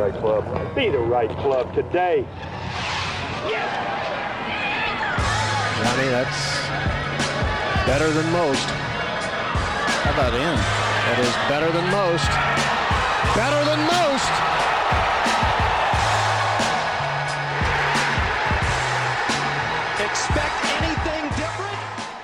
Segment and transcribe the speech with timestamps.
[0.00, 0.74] right club.
[0.74, 2.24] Be the right club today.
[5.82, 6.40] Johnny, that's
[7.86, 8.64] better than most.
[8.64, 10.40] How about in?
[10.40, 12.30] That is better than most.
[13.36, 14.69] Better than most.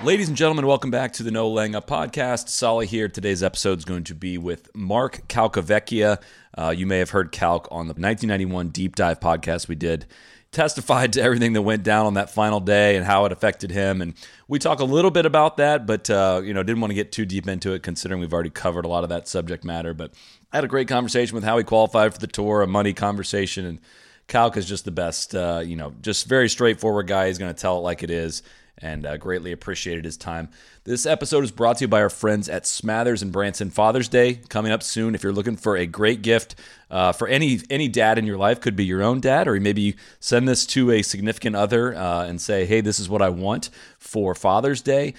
[0.07, 2.48] Ladies and gentlemen, welcome back to the No Laying Up podcast.
[2.48, 3.09] Soly here.
[3.09, 6.23] Today's episode is going to be with Mark Calcavecchia.
[6.56, 10.06] Uh, you may have heard Calc on the 1991 deep dive podcast we did.
[10.52, 14.00] Testified to everything that went down on that final day and how it affected him,
[14.00, 14.14] and
[14.47, 17.11] we talk a little bit about that, but uh, you know didn't want to get
[17.11, 19.92] too deep into it considering we've already covered a lot of that subject matter.
[19.92, 20.12] But
[20.52, 23.66] I had a great conversation with how he qualified for the tour, a money conversation,
[23.66, 23.80] and
[24.28, 25.34] Calc is just the best.
[25.34, 27.27] Uh, you know, just very straightforward guy.
[27.27, 28.45] He's going to tell it like it is,
[28.78, 30.48] and uh, greatly appreciated his time.
[30.84, 33.70] This episode is brought to you by our friends at Smathers and Branson.
[33.70, 35.14] Father's Day coming up soon.
[35.14, 36.55] If you're looking for a great gift
[36.91, 39.83] uh, for any any dad in your life, could be your own dad, or maybe
[39.83, 43.30] you send this to a significant other uh, and say, "Hey, this is what I
[43.30, 45.14] want for Father's Day."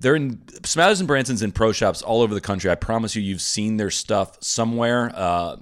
[0.00, 2.70] They're in Smathers and Branson's in pro shops all over the country.
[2.70, 5.10] I promise you, you've seen their stuff somewhere.
[5.12, 5.56] Uh,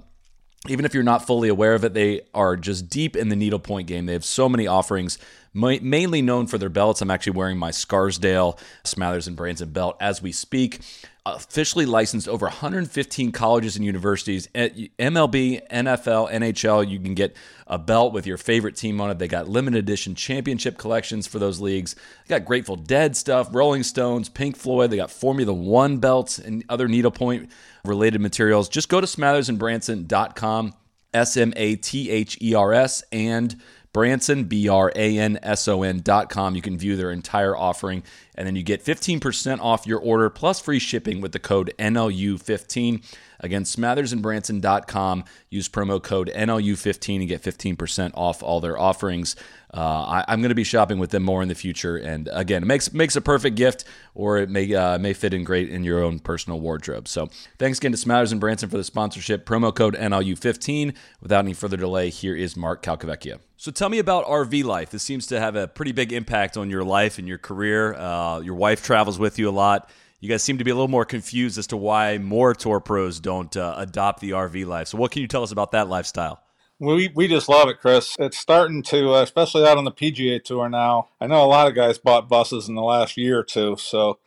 [0.69, 3.87] even if you're not fully aware of it, they are just deep in the needlepoint
[3.87, 4.05] game.
[4.05, 5.17] They have so many offerings,
[5.57, 7.01] ma- mainly known for their belts.
[7.01, 10.79] I'm actually wearing my Scarsdale Smathers and Branson belt as we speak.
[11.25, 16.89] Officially licensed over 115 colleges and universities, MLB, NFL, NHL.
[16.89, 17.35] You can get
[17.65, 19.19] a belt with your favorite team on it.
[19.19, 21.95] They got limited edition championship collections for those leagues.
[22.25, 24.89] They got Grateful Dead stuff, Rolling Stones, Pink Floyd.
[24.89, 27.49] They got Formula One belts and other needlepoint
[27.83, 28.69] related materials.
[28.69, 30.75] Just go to smathersandbranson.com,
[31.13, 33.59] S M A T H E R S, and
[33.93, 36.55] Branson, B R A N S O N dot com.
[36.55, 38.03] You can view their entire offering,
[38.35, 43.03] and then you get 15% off your order plus free shipping with the code NLU15.
[43.39, 45.23] Again, smathersandbranson.com.
[45.49, 49.35] Use promo code NLU15 and get 15% off all their offerings.
[49.77, 52.63] Uh, I, am going to be shopping with them more in the future, and again,
[52.63, 53.83] it makes makes a perfect gift,
[54.15, 57.07] or it may uh, may fit in great in your own personal wardrobe.
[57.07, 57.29] So,
[57.59, 59.45] thanks again to Smathers and Branson for the sponsorship.
[59.45, 60.95] Promo code NLU15.
[61.21, 63.37] Without any further delay, here is Mark Calcavecchia.
[63.57, 64.89] So, tell me about RV life.
[64.89, 67.93] This seems to have a pretty big impact on your life and your career.
[67.93, 69.91] Uh, your wife travels with you a lot.
[70.19, 73.19] You guys seem to be a little more confused as to why more tour pros
[73.19, 74.87] don't uh, adopt the RV life.
[74.87, 76.41] So, what can you tell us about that lifestyle?
[76.79, 78.15] We we just love it, Chris.
[78.19, 81.07] It's starting to, uh, especially out on the PGA Tour now.
[81.19, 84.19] I know a lot of guys bought buses in the last year or two, so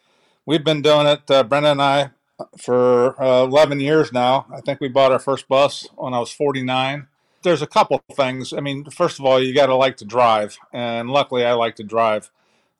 [0.44, 1.30] we've been doing it.
[1.30, 2.10] Uh, Brenda and I
[2.58, 4.46] for uh, 11 years now.
[4.52, 7.06] I think we bought our first bus when I was 49.
[7.42, 8.52] There's a couple things.
[8.52, 11.76] I mean, first of all, you got to like to drive, and luckily, I like
[11.76, 12.32] to drive.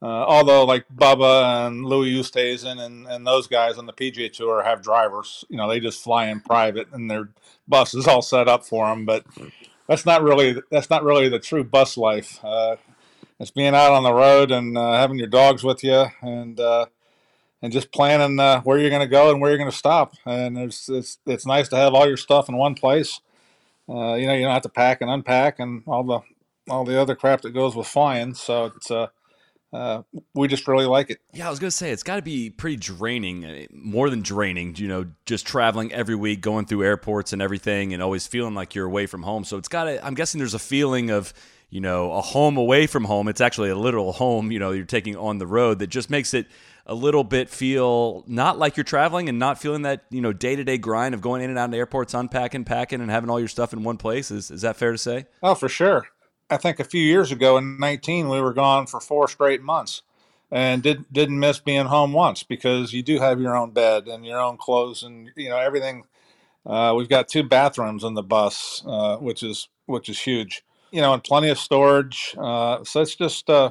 [0.02, 4.62] Uh, although, like Bubba and Louis Oosthuizen and, and those guys on the PGA Tour
[4.62, 7.28] have drivers, you know, they just fly in private and their
[7.68, 9.04] bus is all set up for them.
[9.04, 9.26] But
[9.86, 12.42] that's not really that's not really the true bus life.
[12.42, 12.76] Uh,
[13.38, 16.86] it's being out on the road and uh, having your dogs with you and uh,
[17.60, 20.14] and just planning uh, where you're going to go and where you're going to stop.
[20.24, 23.20] And it's, it's it's nice to have all your stuff in one place.
[23.88, 26.20] Uh, you know, you don't have to pack and unpack and all the
[26.72, 28.32] all the other crap that goes with flying.
[28.34, 28.90] So it's
[29.72, 30.02] uh,
[30.34, 31.18] we just really like it.
[31.32, 34.74] Yeah, I was gonna say it's got to be pretty draining, uh, more than draining.
[34.76, 38.74] You know, just traveling every week, going through airports and everything, and always feeling like
[38.74, 39.44] you're away from home.
[39.44, 40.04] So it's got to.
[40.04, 41.32] I'm guessing there's a feeling of
[41.68, 43.28] you know a home away from home.
[43.28, 44.50] It's actually a literal home.
[44.50, 46.46] You know, you're taking on the road that just makes it
[46.86, 50.56] a little bit feel not like you're traveling and not feeling that you know day
[50.56, 53.38] to day grind of going in and out of airports, unpacking, packing, and having all
[53.38, 54.32] your stuff in one place.
[54.32, 55.26] Is is that fair to say?
[55.44, 56.08] Oh, for sure.
[56.50, 60.02] I think a few years ago in 19, we were gone for four straight months
[60.50, 64.26] and did, didn't miss being home once because you do have your own bed and
[64.26, 66.04] your own clothes and, you know, everything.
[66.66, 71.00] Uh, we've got two bathrooms on the bus, uh, which is, which is huge, you
[71.00, 72.34] know, and plenty of storage.
[72.36, 73.70] Uh, so it's just, uh,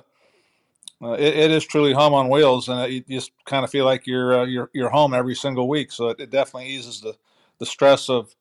[1.02, 4.40] it, it is truly home on wheels and you just kind of feel like you're,
[4.40, 5.92] uh, you're, you're home every single week.
[5.92, 7.14] So it, it definitely eases the,
[7.58, 8.34] the stress of,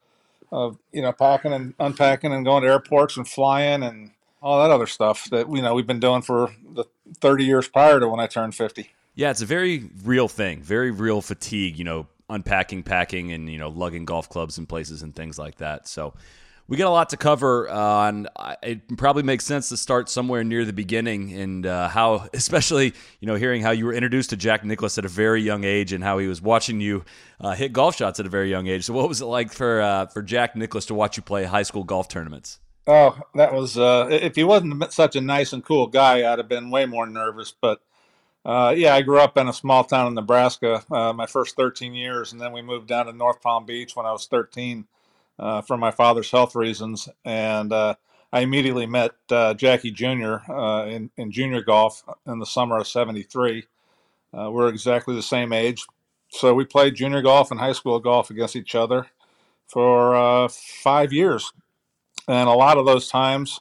[0.53, 4.71] of, you know, packing and unpacking and going to airports and flying and, all that
[4.71, 6.85] other stuff that you know we've been doing for the
[7.21, 8.91] 30 years prior to when I turned 50.
[9.15, 13.59] Yeah, it's a very real thing, very real fatigue, you know, unpacking, packing, and you
[13.59, 15.89] know, lugging golf clubs and places and things like that.
[15.89, 16.15] So
[16.69, 18.29] we got a lot to cover, uh, and
[18.63, 23.27] it probably makes sense to start somewhere near the beginning and uh, how, especially you
[23.27, 26.05] know, hearing how you were introduced to Jack Nicklaus at a very young age and
[26.05, 27.05] how he was watching you
[27.41, 28.85] uh, hit golf shots at a very young age.
[28.85, 31.63] So, what was it like for uh, for Jack Nicklaus to watch you play high
[31.63, 32.61] school golf tournaments?
[32.89, 36.49] Oh, that was uh, if he wasn't such a nice and cool guy, I'd have
[36.49, 37.53] been way more nervous.
[37.61, 37.83] But
[38.45, 41.95] uh, yeah, I grew up in a small town in Nebraska uh, my first 13
[41.95, 44.87] years, and then we moved down to North Palm Beach when I was 13.
[45.39, 47.97] uh, for my father's health reasons, and uh,
[48.33, 50.37] I immediately met uh, Jackie Jr.
[50.89, 53.67] In, in junior golf in the summer of '73.
[54.37, 55.87] Uh, we're exactly the same age,
[56.31, 59.09] so we played junior golf and high school golf against each other
[59.67, 61.53] for five years,
[62.29, 63.61] and a lot of those times,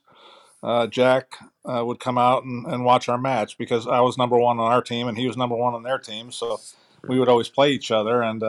[0.90, 4.72] Jack would come out and, and watch our match because I was number one on
[4.72, 6.60] our team and he was number one on their team, so
[7.08, 8.44] we would always play each other and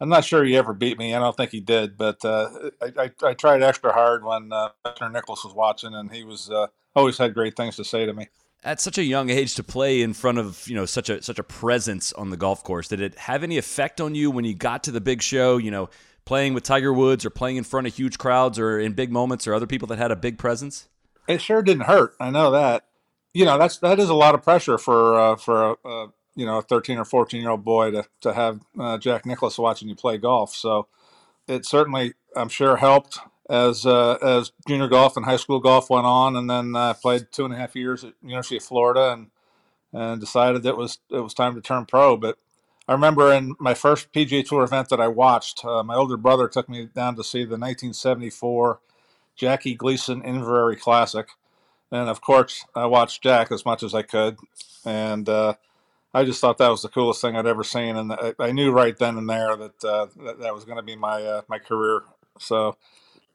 [0.00, 1.14] I'm not sure he ever beat me.
[1.14, 2.50] I don't think he did, but uh,
[2.82, 4.68] I, I, I, tried extra hard when uh,
[5.10, 8.28] Nicklaus was watching, and he was uh, always had great things to say to me.
[8.62, 11.38] At such a young age to play in front of you know such a such
[11.38, 14.54] a presence on the golf course, did it have any effect on you when you
[14.54, 15.56] got to the big show?
[15.56, 15.88] You know,
[16.26, 19.46] playing with Tiger Woods or playing in front of huge crowds or in big moments
[19.46, 20.88] or other people that had a big presence.
[21.26, 22.14] It sure didn't hurt.
[22.20, 22.84] I know that.
[23.32, 26.58] You know, that's that is a lot of pressure for uh, for a, you know
[26.58, 29.94] a 13 or 14 year old boy to to have uh, Jack Nicklaus watching you
[29.94, 30.54] play golf.
[30.54, 30.88] So
[31.46, 33.18] it certainly I'm sure helped
[33.48, 37.26] as uh, as junior golf and high school golf went on, and then I played
[37.30, 39.30] two and a half years at University of Florida and
[39.92, 42.16] and decided that it was it was time to turn pro.
[42.16, 42.38] But
[42.88, 46.48] I remember in my first PGA Tour event that I watched, uh, my older brother
[46.48, 48.80] took me down to see the 1974
[49.34, 51.28] Jackie Gleason Inverrary Classic,
[51.90, 54.38] and of course I watched Jack as much as I could,
[54.84, 55.54] and uh,
[56.14, 58.70] I just thought that was the coolest thing I'd ever seen, and I, I knew
[58.70, 61.58] right then and there that uh, that, that, was going to be my uh, my
[61.58, 62.02] career.
[62.38, 62.76] So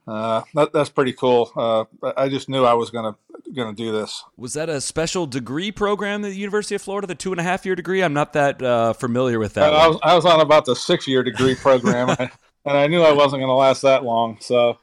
[0.08, 1.52] uh, that, that's pretty cool.
[1.56, 1.86] Uh,
[2.18, 3.20] I just knew I was going to
[3.54, 4.24] going to do this.
[4.38, 7.44] Was that a special degree program at the University of Florida, the two and a
[7.44, 8.02] half year degree?
[8.02, 9.74] I'm not that uh, familiar with that.
[9.74, 12.30] I was, I was, on about the six year degree program, and
[12.66, 14.38] I knew I wasn't going to last that long.
[14.40, 14.80] So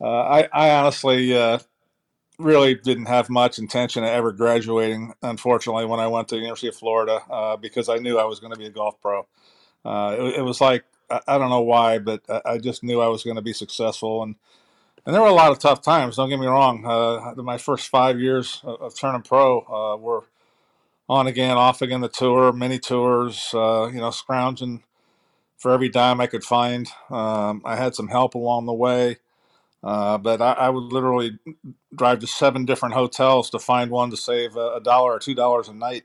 [0.00, 1.32] uh, I, I honestly
[2.42, 6.68] really didn't have much intention of ever graduating, unfortunately, when I went to the University
[6.68, 9.26] of Florida uh, because I knew I was going to be a golf pro.
[9.84, 13.08] Uh, it, it, was like, I, I, don't know why, but I, just knew I
[13.08, 14.22] was going to be successful.
[14.22, 14.36] And,
[15.04, 16.84] and there were a lot of tough times, don't get me wrong.
[16.84, 20.24] Uh, my first five years of, of turning pro uh, were
[21.08, 24.82] on again, off again the tour, many tours, uh, you know, scrounging
[25.56, 26.88] for every dime I could find.
[27.10, 29.18] Um, I had some help along the way.
[29.82, 31.38] Uh, but I, I, would literally
[31.94, 35.68] drive to seven different hotels to find one to save a, dollar or two dollars
[35.68, 36.04] a night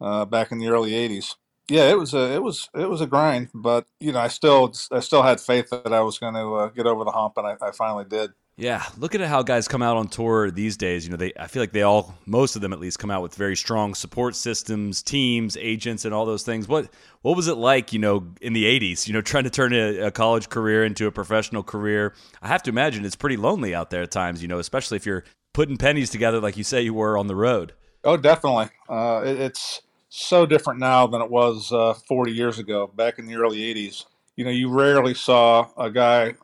[0.00, 1.34] uh, back in the early '80s.
[1.70, 4.74] Yeah, it was a it was it was a grind, but you know I still
[4.90, 7.46] I still had faith that I was going to uh, get over the hump, and
[7.46, 8.32] I, I finally did.
[8.56, 11.46] Yeah, looking at how guys come out on tour these days, you know, they I
[11.46, 14.34] feel like they all most of them at least come out with very strong support
[14.34, 16.66] systems, teams, agents and all those things.
[16.66, 16.90] What
[17.22, 20.06] what was it like, you know, in the 80s, you know, trying to turn a,
[20.06, 22.14] a college career into a professional career?
[22.42, 25.06] I have to imagine it's pretty lonely out there at times, you know, especially if
[25.06, 25.22] you're
[25.54, 27.74] putting pennies together like you say you were on the road.
[28.02, 28.70] Oh, definitely.
[28.88, 33.26] Uh, it, it's so different now than it was uh, 40 years ago, back in
[33.26, 34.04] the early 80s.
[34.36, 36.34] You know, you rarely saw a guy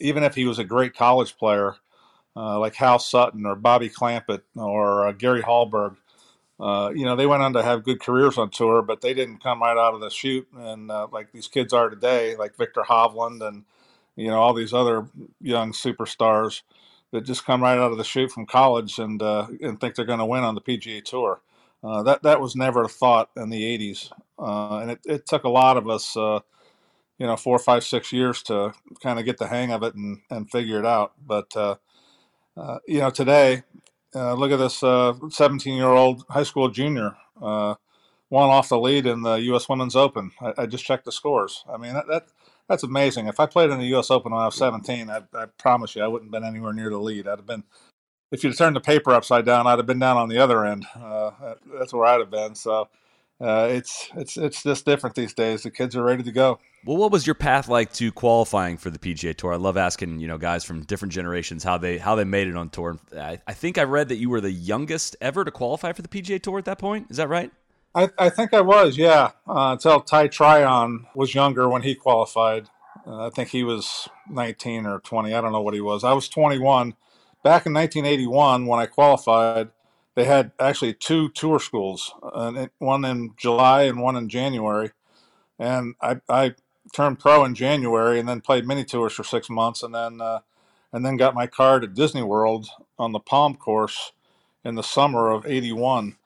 [0.00, 1.74] even if he was a great college player,
[2.36, 5.96] uh, like Hal Sutton or Bobby Clampett or uh, Gary Hallberg,
[6.60, 9.42] uh, you know, they went on to have good careers on tour, but they didn't
[9.42, 12.82] come right out of the chute and uh, like these kids are today, like Viktor
[12.82, 13.64] Hovland and
[14.16, 15.06] you know all these other
[15.40, 16.62] young superstars
[17.12, 20.04] that just come right out of the chute from college and uh, and think they're
[20.04, 21.40] going to win on the PGA Tour.
[21.82, 25.48] Uh, that that was never a thought in the '80s, and it, it took a
[25.48, 26.16] lot of us
[27.18, 30.20] you know four, five, six years to kind of get the hang of it and
[30.30, 31.12] and figure it out.
[31.24, 31.76] But uh,
[32.56, 33.64] uh, you know today,
[34.14, 37.16] uh, look at this 17 year old high school junior.
[37.40, 37.74] Uh,
[38.30, 39.68] one off the lead in the U.S.
[39.68, 40.32] Women's Open.
[40.40, 41.64] I, I just checked the scores.
[41.72, 42.26] I mean, that, that,
[42.68, 43.26] that's amazing.
[43.26, 44.10] If I played in the U.S.
[44.10, 46.90] Open when I was 17, I, I promise you, I wouldn't have been anywhere near
[46.90, 47.26] the lead.
[47.26, 47.64] I'd have been,
[48.30, 50.86] if you'd turned the paper upside down, I'd have been down on the other end.
[50.94, 51.30] Uh,
[51.78, 52.54] that's where I'd have been.
[52.54, 52.88] So
[53.40, 55.62] uh, it's it's it's just different these days.
[55.62, 56.58] The kids are ready to go.
[56.84, 59.52] Well, what was your path like to qualifying for the PGA Tour?
[59.52, 62.56] I love asking you know guys from different generations how they how they made it
[62.56, 62.98] on tour.
[63.16, 66.08] I, I think I read that you were the youngest ever to qualify for the
[66.08, 67.10] PGA Tour at that point.
[67.10, 67.52] Is that right?
[67.94, 69.32] I, I think I was, yeah.
[69.46, 72.68] Uh, until Ty Tryon was younger when he qualified.
[73.06, 75.32] Uh, I think he was 19 or 20.
[75.32, 76.04] I don't know what he was.
[76.04, 76.94] I was 21.
[77.42, 79.70] Back in 1981, when I qualified,
[80.14, 82.12] they had actually two tour schools,
[82.78, 84.90] one in July and one in January.
[85.58, 86.54] And I, I
[86.92, 90.40] turned pro in January and then played mini tours for six months and then uh,
[90.92, 92.68] and then got my card at Disney World
[92.98, 94.12] on the Palm course
[94.64, 96.16] in the summer of 81.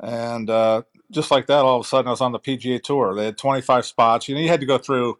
[0.00, 3.14] And uh, just like that, all of a sudden I was on the PGA Tour.
[3.14, 4.28] They had 25 spots.
[4.28, 5.18] You know, you had to go through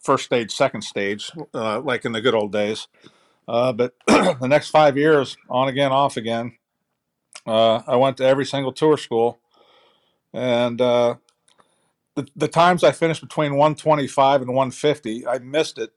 [0.00, 2.88] first stage, second stage, uh, like in the good old days.
[3.48, 6.56] Uh, but the next five years, on again, off again,
[7.46, 9.38] uh, I went to every single tour school,
[10.32, 11.16] and uh,
[12.16, 15.92] the, the times I finished between 125 and 150, I missed it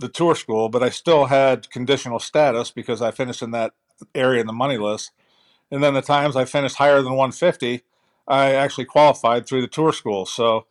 [0.00, 3.74] the tour school, but I still had conditional status because I finished in that
[4.14, 5.12] area in the money list.
[5.70, 7.82] And then the times I finished higher than 150,
[8.26, 10.26] I actually qualified through the tour school.
[10.26, 10.66] So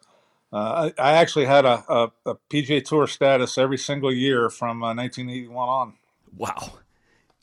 [0.54, 4.84] uh, I, I, actually had a, a, a, PGA Tour status every single year from
[4.84, 5.94] uh, 1981 on.
[6.38, 6.74] Wow.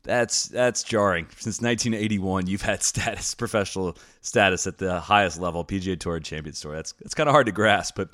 [0.04, 1.26] That's that's jarring.
[1.36, 6.76] Since 1981, you've had status, professional status at the highest level, PGA Tour Champions Tour.
[6.76, 7.96] That's that's kind of hard to grasp.
[7.96, 8.10] But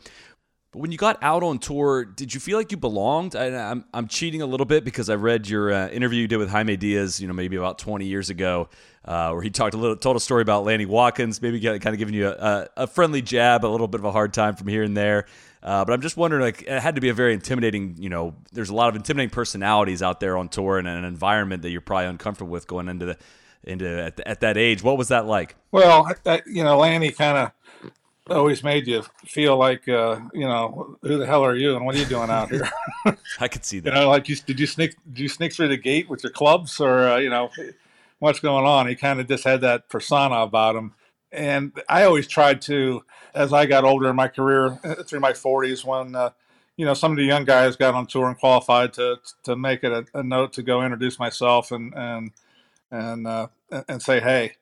[0.76, 3.34] but when you got out on tour, did you feel like you belonged?
[3.34, 6.28] I, am I'm, I'm cheating a little bit because I read your uh, interview you
[6.28, 8.68] did with Jaime Diaz, you know, maybe about 20 years ago,
[9.06, 11.96] uh, where he talked a little, told a story about Lanny Wadkins, maybe kind of
[11.96, 14.82] giving you a, a, friendly jab, a little bit of a hard time from here
[14.82, 15.24] and there.
[15.62, 18.34] Uh, but I'm just wondering, like, it had to be a very intimidating, you know,
[18.52, 21.80] there's a lot of intimidating personalities out there on tour and an environment that you're
[21.80, 23.18] probably uncomfortable with going into the
[23.64, 24.82] into at, at that age.
[24.82, 25.56] What was that like?
[25.72, 27.90] Well, I, you know, Lanny kind of
[28.30, 31.94] always made you feel like uh, you know who the hell are you and what
[31.94, 32.68] are you doing out here?
[33.40, 33.94] I could see that.
[33.94, 36.32] You know, like you did you sneak did you sneak through the gate with your
[36.32, 37.50] clubs or uh, you know
[38.18, 38.88] what's going on?
[38.88, 40.94] He kind of just had that persona about him,
[41.30, 43.04] and I always tried to
[43.34, 46.14] as I got older in my career uh, through my 40s when.
[46.14, 46.30] Uh,
[46.78, 49.82] you know, some of the young guys got on tour and qualified to to make
[49.82, 52.32] it a, a note to go introduce myself and and
[52.90, 53.48] and uh,
[53.88, 54.56] and say, hey,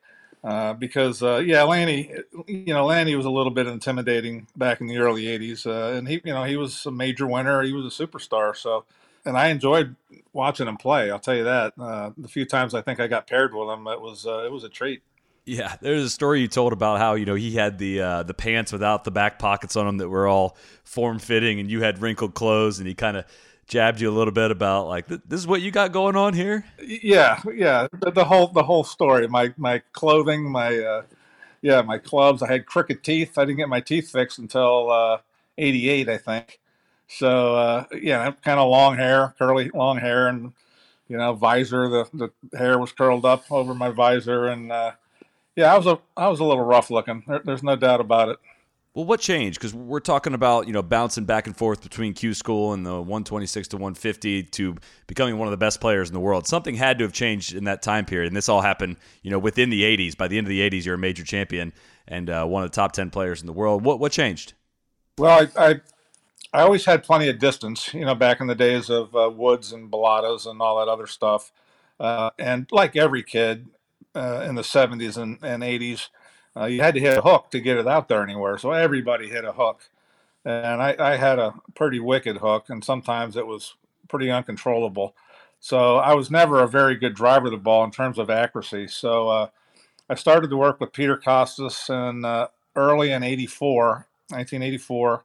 [0.45, 2.13] uh, because uh, yeah, Lanny,
[2.47, 6.07] you know, Lanny was a little bit intimidating back in the early '80s, uh, and
[6.07, 7.63] he, you know, he was a major winner.
[7.63, 8.55] He was a superstar.
[8.55, 8.85] So,
[9.25, 9.97] and I enjoyed
[10.35, 11.11] watching him play.
[11.11, 11.73] I'll tell you that.
[11.81, 14.53] Uh, the few times I think I got paired with him, it was uh, it
[14.53, 15.03] was a treat.
[15.47, 18.71] Yeah, there's a story you told about how you know he had the the pants
[18.71, 22.35] without the back pockets on them that were all form fitting, and you had wrinkled
[22.35, 23.25] clothes, and he kind of
[23.67, 26.65] jabbed you a little bit about like this is what you got going on here.
[26.81, 27.89] Yeah, yeah.
[28.01, 29.27] The, the whole the whole story.
[29.29, 31.03] My my clothing, my uh,
[31.63, 32.43] yeah, my clubs.
[32.43, 33.39] I had crooked teeth.
[33.39, 35.19] I didn't get my teeth fixed until uh,
[35.59, 36.61] '88, I think.
[37.09, 40.53] So uh, yeah, kind of long hair, curly long hair, and
[41.09, 41.89] you know visor.
[41.89, 44.93] The the hair was curled up over my visor, and uh,
[45.57, 47.23] yeah, I was a I was a little rough looking.
[47.27, 48.39] There, there's no doubt about it.
[48.95, 49.59] Well, what changed?
[49.59, 52.95] Because we're talking about you know bouncing back and forth between Q School and the
[52.95, 54.77] 126 to 150 to
[55.09, 56.47] becoming one of the best players in the world.
[56.47, 59.39] Something had to have changed in that time period, and this all happened you know
[59.39, 60.17] within the 80s.
[60.17, 61.73] By the end of the 80s, you're a major champion
[62.07, 63.85] and uh, one of the top 10 players in the world.
[63.85, 64.53] What what changed?
[65.19, 65.81] Well, I, I,
[66.53, 67.93] I always had plenty of distance.
[67.93, 71.09] You know, back in the days of uh, Woods and Balatas and all that other
[71.09, 71.51] stuff,
[71.99, 73.67] uh, and like every kid
[74.15, 76.11] uh, in the 70s and, and 80s
[76.57, 78.59] uh, you had to hit a hook to get it out there anywhere.
[78.59, 79.89] So everybody hit a hook.
[80.45, 83.75] And I, I had a pretty wicked hook, and sometimes it was
[84.09, 85.15] pretty uncontrollable.
[85.59, 88.87] So I was never a very good driver of the ball in terms of accuracy.
[88.89, 89.49] So uh,
[90.11, 95.25] I started to work with Peter Kostis in uh, early in 84, 1984.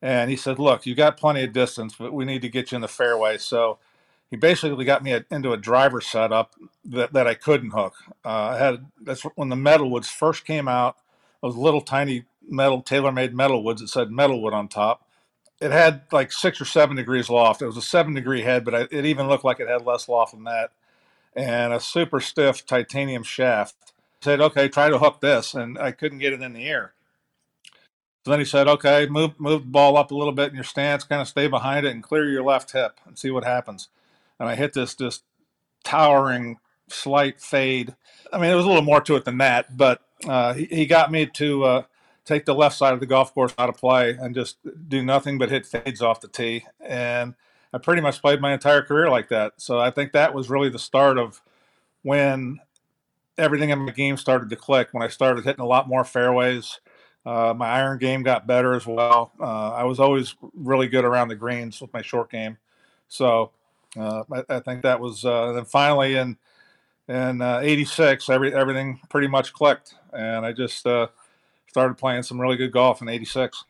[0.00, 2.76] And he said, Look, you got plenty of distance, but we need to get you
[2.76, 3.36] in the fairway.
[3.36, 3.78] So
[4.32, 6.54] he basically got me a, into a driver setup
[6.86, 7.92] that, that I couldn't hook.
[8.24, 10.96] Uh, I had that's when the metalwoods first came out.
[10.96, 15.06] It Those little tiny metal TaylorMade metalwoods that said metalwood on top.
[15.60, 17.60] It had like six or seven degrees loft.
[17.60, 20.08] It was a seven degree head, but I, it even looked like it had less
[20.08, 20.70] loft than that.
[21.36, 23.74] And a super stiff titanium shaft.
[24.22, 26.94] I said, okay, try to hook this, and I couldn't get it in the air.
[28.24, 30.64] So then he said, okay, move move the ball up a little bit in your
[30.64, 33.88] stance, kind of stay behind it, and clear your left hip and see what happens
[34.42, 35.22] and I hit this just
[35.84, 36.58] towering
[36.88, 37.94] slight fade.
[38.32, 40.86] I mean, it was a little more to it than that, but uh, he, he
[40.86, 41.82] got me to uh,
[42.24, 44.56] take the left side of the golf course out of play and just
[44.88, 46.64] do nothing but hit fades off the tee.
[46.80, 47.34] And
[47.72, 49.52] I pretty much played my entire career like that.
[49.58, 51.40] So I think that was really the start of
[52.02, 52.58] when
[53.38, 54.88] everything in my game started to click.
[54.90, 56.80] When I started hitting a lot more fairways,
[57.24, 59.34] uh, my iron game got better as well.
[59.40, 62.58] Uh, I was always really good around the greens with my short game.
[63.06, 63.52] So
[63.96, 66.36] I, I, think that was uh, then finally in
[67.08, 71.08] in '86, uh, every everything pretty much clicked, and I just uh,
[71.68, 73.64] started playing some really good golf in '86.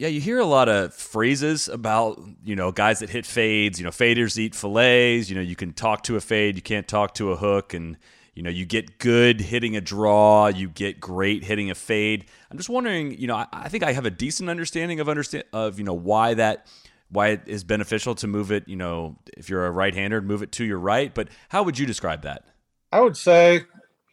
[0.00, 3.78] Yeah, you hear a lot of phrases about you know guys that hit fades.
[3.78, 5.28] You know, faders eat fillets.
[5.28, 7.98] You know, you can talk to a fade, you can't talk to a hook, and
[8.34, 12.24] you know you get good hitting a draw, you get great hitting a fade.
[12.50, 15.44] I'm just wondering, you know, I, I think I have a decent understanding of understand
[15.52, 16.66] of you know why that
[17.10, 20.52] why it is beneficial to move it, you know, if you're a right-hander, move it
[20.52, 21.12] to your right.
[21.14, 22.44] But how would you describe that?
[22.92, 23.62] I would say,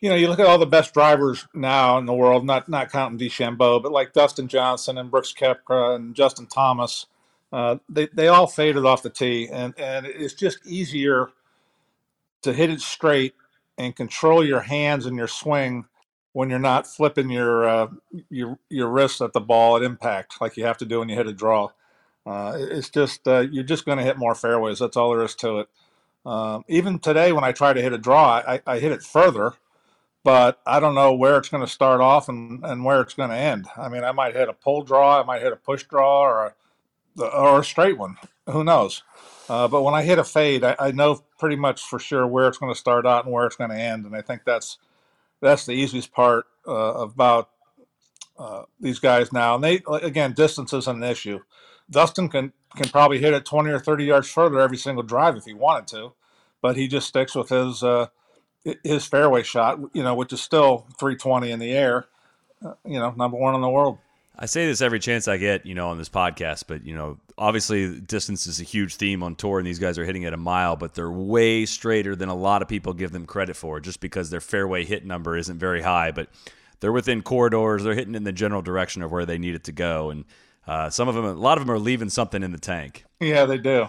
[0.01, 2.91] you know, you look at all the best drivers now in the world, not not
[2.91, 7.07] counting DeChambeau, but like Dustin Johnson and Brooks Koepka and Justin Thomas,
[7.51, 11.29] uh, they they all faded off the tee, and and it's just easier
[12.43, 13.33] to hit it straight
[13.77, 15.85] and control your hands and your swing
[16.33, 17.87] when you're not flipping your uh,
[18.29, 21.15] your your wrists at the ball at impact like you have to do when you
[21.15, 21.69] hit a draw.
[22.27, 24.79] Uh, it's just uh, you're just going to hit more fairways.
[24.79, 25.69] That's all there is to it.
[26.25, 29.53] Um, even today, when I try to hit a draw, I, I hit it further,
[30.25, 33.29] but I don't know where it's going to start off and, and where it's going
[33.29, 33.67] to end.
[33.77, 36.53] I mean, I might hit a pull draw, I might hit a push draw, or
[37.17, 38.17] a, or a straight one.
[38.47, 39.03] Who knows?
[39.47, 42.49] Uh, but when I hit a fade, I, I, know pretty much for sure where
[42.49, 44.77] it's going to start out and where it's going to end, and I think that's
[45.39, 47.49] that's the easiest part uh, about
[48.37, 49.55] uh, these guys now.
[49.55, 51.39] And they again, distance isn't an issue.
[51.89, 55.45] Dustin can can probably hit it 20 or 30 yards further every single drive if
[55.45, 56.13] he wanted to,
[56.61, 58.07] but he just sticks with his uh,
[58.83, 62.07] his fairway shot, you know, which is still 320 in the air,
[62.65, 63.97] uh, you know, number one in the world.
[64.39, 67.17] I say this every chance I get, you know, on this podcast, but you know,
[67.37, 70.37] obviously distance is a huge theme on tour, and these guys are hitting at a
[70.37, 73.99] mile, but they're way straighter than a lot of people give them credit for, just
[73.99, 76.29] because their fairway hit number isn't very high, but
[76.79, 79.71] they're within corridors, they're hitting in the general direction of where they need it to
[79.71, 80.25] go, and
[80.67, 83.05] uh, some of them, a lot of them are leaving something in the tank.
[83.19, 83.87] Yeah, they do.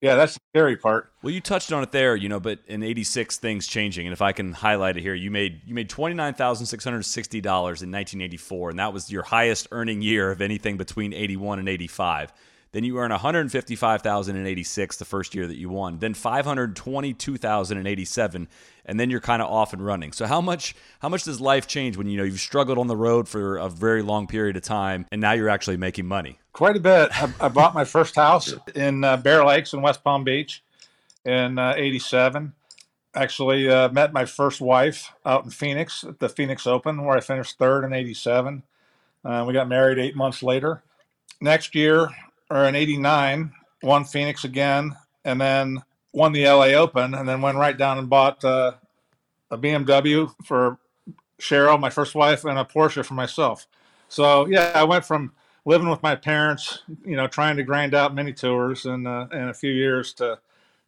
[0.00, 1.10] Yeah, that's the scary part.
[1.22, 4.20] Well, you touched on it there, you know, but in '86, things changing, and if
[4.20, 7.40] I can highlight it here, you made you made twenty nine thousand six hundred sixty
[7.40, 11.68] dollars in 1984, and that was your highest earning year of anything between '81 and
[11.68, 12.32] '85.
[12.72, 15.98] Then you earn 155,086 the first year that you won.
[15.98, 18.48] Then 522,087
[18.86, 20.12] and then you're kind of off and running.
[20.12, 22.96] So how much how much does life change when you know you've struggled on the
[22.96, 26.38] road for a very long period of time and now you're actually making money?
[26.52, 27.10] Quite a bit.
[27.12, 30.62] I, I bought my first house in uh, Bear Lakes in West Palm Beach
[31.24, 32.54] in uh, 87
[33.16, 37.20] actually uh, met my first wife out in Phoenix at the Phoenix Open, where I
[37.20, 38.62] finished third in '87.
[39.24, 40.82] Uh, we got married eight months later.
[41.40, 42.08] Next year,
[42.50, 43.52] or in '89,
[43.82, 45.82] won Phoenix again, and then
[46.16, 48.72] won the LA Open, and then went right down and bought uh,
[49.50, 50.78] a BMW for
[51.38, 53.66] Cheryl, my first wife, and a Porsche for myself.
[54.08, 55.32] So yeah, I went from
[55.66, 59.48] living with my parents, you know, trying to grind out mini tours in uh, in
[59.48, 60.38] a few years to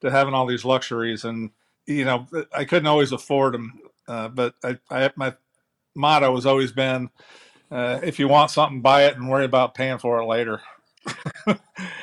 [0.01, 1.51] to having all these luxuries, and
[1.87, 2.27] you know,
[2.57, 5.35] I couldn't always afford them, uh, but I, I my
[5.95, 7.11] motto has always been,
[7.71, 10.63] uh, if you want something, buy it and worry about paying for it later.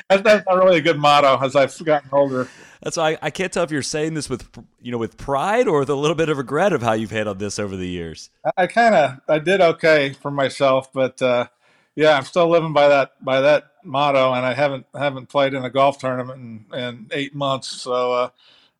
[0.09, 2.47] that's, that's not really a good motto as I've gotten older.
[2.81, 4.47] That's why I, I, can't tell if you're saying this with
[4.81, 7.39] you know with pride or with a little bit of regret of how you've handled
[7.39, 8.29] this over the years.
[8.45, 11.47] I, I kind of I did okay for myself, but uh,
[11.95, 15.65] yeah, I'm still living by that by that motto, and I haven't haven't played in
[15.65, 18.13] a golf tournament in, in eight months, so.
[18.13, 18.29] Uh,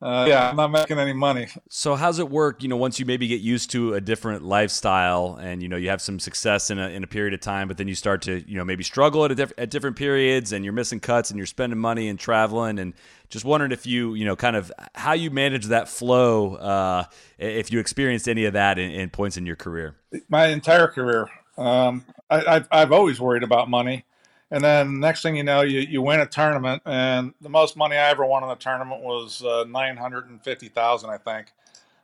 [0.06, 1.48] uh, yeah, I'm not making any money.
[1.68, 2.62] So how's it work?
[2.62, 5.89] You know, once you maybe get used to a different lifestyle, and you know you
[5.89, 8.48] have some success in a in a period of time, but then you start to
[8.48, 11.48] you know maybe struggle at diff- at different periods, and you're missing cuts, and you're
[11.48, 12.94] spending money and traveling, and
[13.30, 17.06] just wondering if you you know kind of how you manage that flow, uh,
[17.39, 19.96] if you experienced any of that in, in, points in your career.
[20.30, 24.06] My entire career, um, I, I've, I've always worried about money.
[24.51, 27.97] And then next thing you know, you, you win a tournament, and the most money
[27.97, 31.47] I ever won in a tournament was uh, nine hundred and fifty thousand, I think.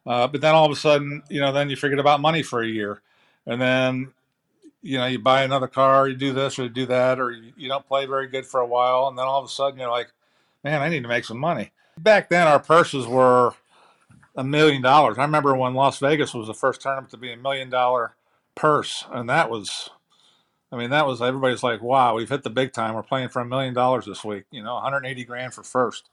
[0.05, 2.61] Uh, but then all of a sudden, you know, then you forget about money for
[2.63, 3.01] a year,
[3.45, 4.13] and then
[4.81, 7.53] you know you buy another car, you do this or you do that, or you,
[7.55, 9.91] you don't play very good for a while, and then all of a sudden you're
[9.91, 10.11] like,
[10.63, 11.71] man, I need to make some money.
[11.97, 13.53] Back then, our purses were
[14.35, 15.19] a million dollars.
[15.19, 18.15] I remember when Las Vegas was the first tournament to be a million dollar
[18.55, 19.91] purse, and that was
[20.71, 22.95] I mean, that was everybody's like, "Wow, we've hit the big time.
[22.95, 26.09] We're playing for a million dollars this week." You know, 180 grand for first.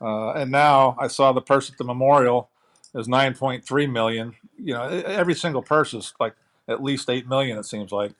[0.00, 2.48] Uh, and now I saw the purse at the Memorial
[2.94, 4.34] is 9.3 million.
[4.58, 6.34] You know, every single purse is like
[6.68, 7.58] at least eight million.
[7.58, 8.12] It seems like.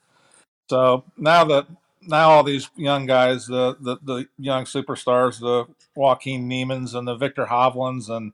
[0.69, 1.67] So now that
[2.03, 7.17] now all these young guys, the the, the young superstars, the Joaquin Niemann's and the
[7.17, 8.33] Viktor Hovlands, and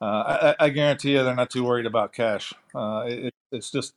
[0.00, 2.52] uh, I, I, guarantee you they're not too worried about cash.
[2.74, 3.94] Uh, it, it's just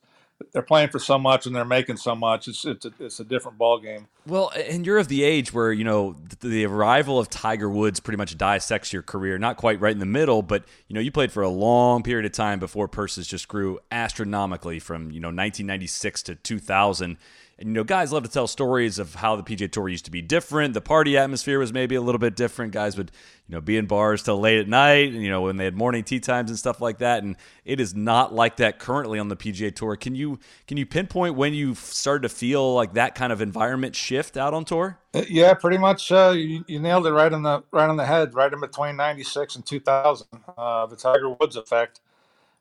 [0.52, 2.48] they're playing for so much and they're making so much.
[2.48, 4.08] It's it's a, it's a different ball game.
[4.26, 8.16] Well, and you're of the age where you know the arrival of Tiger Woods pretty
[8.16, 9.38] much dissects your career.
[9.38, 12.26] Not quite right in the middle, but you know you played for a long period
[12.26, 17.16] of time before purses just grew astronomically from you know 1996 to 2000.
[17.60, 20.10] And you know, guys love to tell stories of how the PGA Tour used to
[20.10, 20.72] be different.
[20.72, 22.72] The party atmosphere was maybe a little bit different.
[22.72, 23.10] Guys would,
[23.46, 25.76] you know, be in bars till late at night, and you know, when they had
[25.76, 27.22] morning tee times and stuff like that.
[27.22, 29.94] And it is not like that currently on the PGA Tour.
[29.96, 33.94] Can you can you pinpoint when you started to feel like that kind of environment
[33.94, 34.98] shift out on tour?
[35.12, 36.10] Uh, yeah, pretty much.
[36.10, 38.32] Uh, you, you, nailed it right on the right on the head.
[38.32, 42.00] Right in between '96 and 2000, uh, the Tiger Woods effect,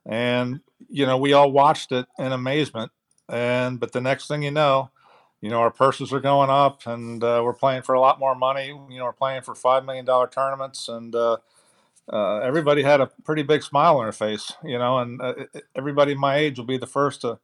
[0.05, 0.59] and
[0.89, 2.91] you know, we all watched it in amazement
[3.29, 4.89] and but the next thing you know,
[5.41, 8.35] you know our purses are going up, and uh, we're playing for a lot more
[8.35, 8.67] money.
[8.67, 11.37] You know, we're playing for five million dollar tournaments, and uh,
[12.11, 14.51] uh, everybody had a pretty big smile on their face.
[14.63, 15.33] You know, and uh,
[15.75, 17.39] everybody my age will be the first to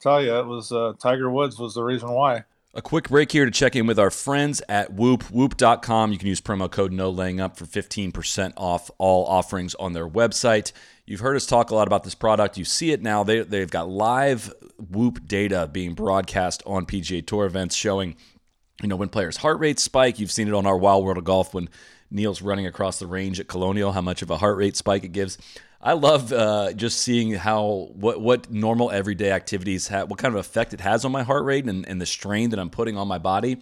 [0.00, 2.44] tell you it was uh, Tiger Woods was the reason why.
[2.72, 6.12] A quick break here to check in with our friends at Whoop, whoop.com.
[6.12, 10.08] You can use promo code No Laying Up for 15% off all offerings on their
[10.08, 10.70] website.
[11.04, 12.56] You've heard us talk a lot about this product.
[12.56, 13.24] You see it now.
[13.24, 18.14] They, they've got live Whoop data being broadcast on PGA Tour events showing,
[18.80, 20.20] you know, when players' heart rates spike.
[20.20, 21.68] You've seen it on our Wild World of Golf when
[22.08, 25.10] Neil's running across the range at Colonial, how much of a heart rate spike it
[25.10, 25.38] gives.
[25.82, 30.38] I love uh, just seeing how what what normal everyday activities have, what kind of
[30.38, 33.08] effect it has on my heart rate and, and the strain that I'm putting on
[33.08, 33.56] my body.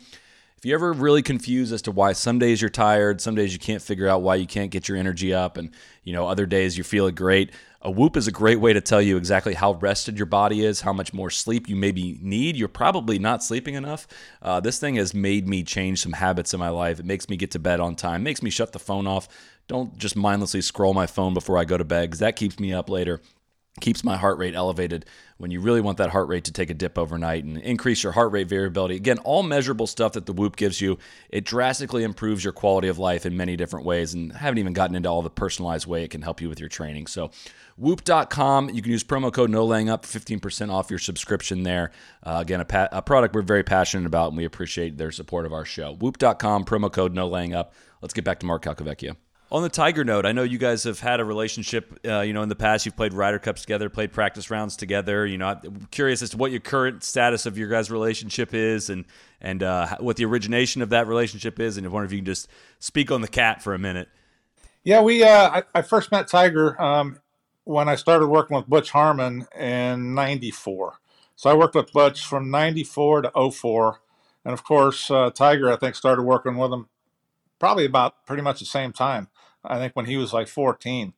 [0.57, 3.61] If you're ever really confused as to why some days you're tired, some days you
[3.61, 5.71] can't figure out why you can't get your energy up, and
[6.03, 9.01] you know other days you're feeling great, a whoop is a great way to tell
[9.01, 12.57] you exactly how rested your body is, how much more sleep you maybe need.
[12.57, 14.09] You're probably not sleeping enough.
[14.43, 16.99] Uh, this thing has made me change some habits in my life.
[16.99, 19.29] It makes me get to bed on time, makes me shut the phone off.
[19.69, 22.73] Don't just mindlessly scroll my phone before I go to bed because that keeps me
[22.73, 23.21] up later
[23.79, 25.07] keeps my heart rate elevated
[25.39, 28.13] when you really want that heart rate to take a dip overnight and increase your
[28.13, 28.97] heart rate variability.
[28.97, 30.99] Again, all measurable stuff that the Whoop gives you.
[31.31, 34.73] It drastically improves your quality of life in many different ways and I haven't even
[34.73, 37.07] gotten into all the personalized way it can help you with your training.
[37.07, 37.31] So,
[37.77, 41.93] whoop.com, you can use promo code no laying up 15% off your subscription there.
[42.23, 45.47] Uh, again, a, pa- a product we're very passionate about and we appreciate their support
[45.47, 45.95] of our show.
[45.95, 47.73] Whoop.com, promo code no laying up.
[48.03, 49.17] Let's get back to Mark Calcavecchia.
[49.51, 51.99] On the Tiger note, I know you guys have had a relationship.
[52.07, 55.25] Uh, you know, in the past, you've played Ryder Cups together, played practice rounds together.
[55.25, 58.91] You know, I'm curious as to what your current status of your guys' relationship is,
[58.91, 59.07] and
[59.41, 61.79] and uh, what the origination of that relationship is.
[61.79, 64.09] And I wonder if you can just speak on the cat for a minute.
[64.85, 65.23] Yeah, we.
[65.23, 67.19] Uh, I, I, first met Tiger um,
[67.65, 70.99] when I started working with Butch Harmon in '94.
[71.37, 74.01] So I worked with Butch from '94 to 04.
[74.45, 76.89] and of course, uh, Tiger I think started working with him
[77.59, 79.29] probably about pretty much the same time.
[79.69, 81.13] I think when he was like 14.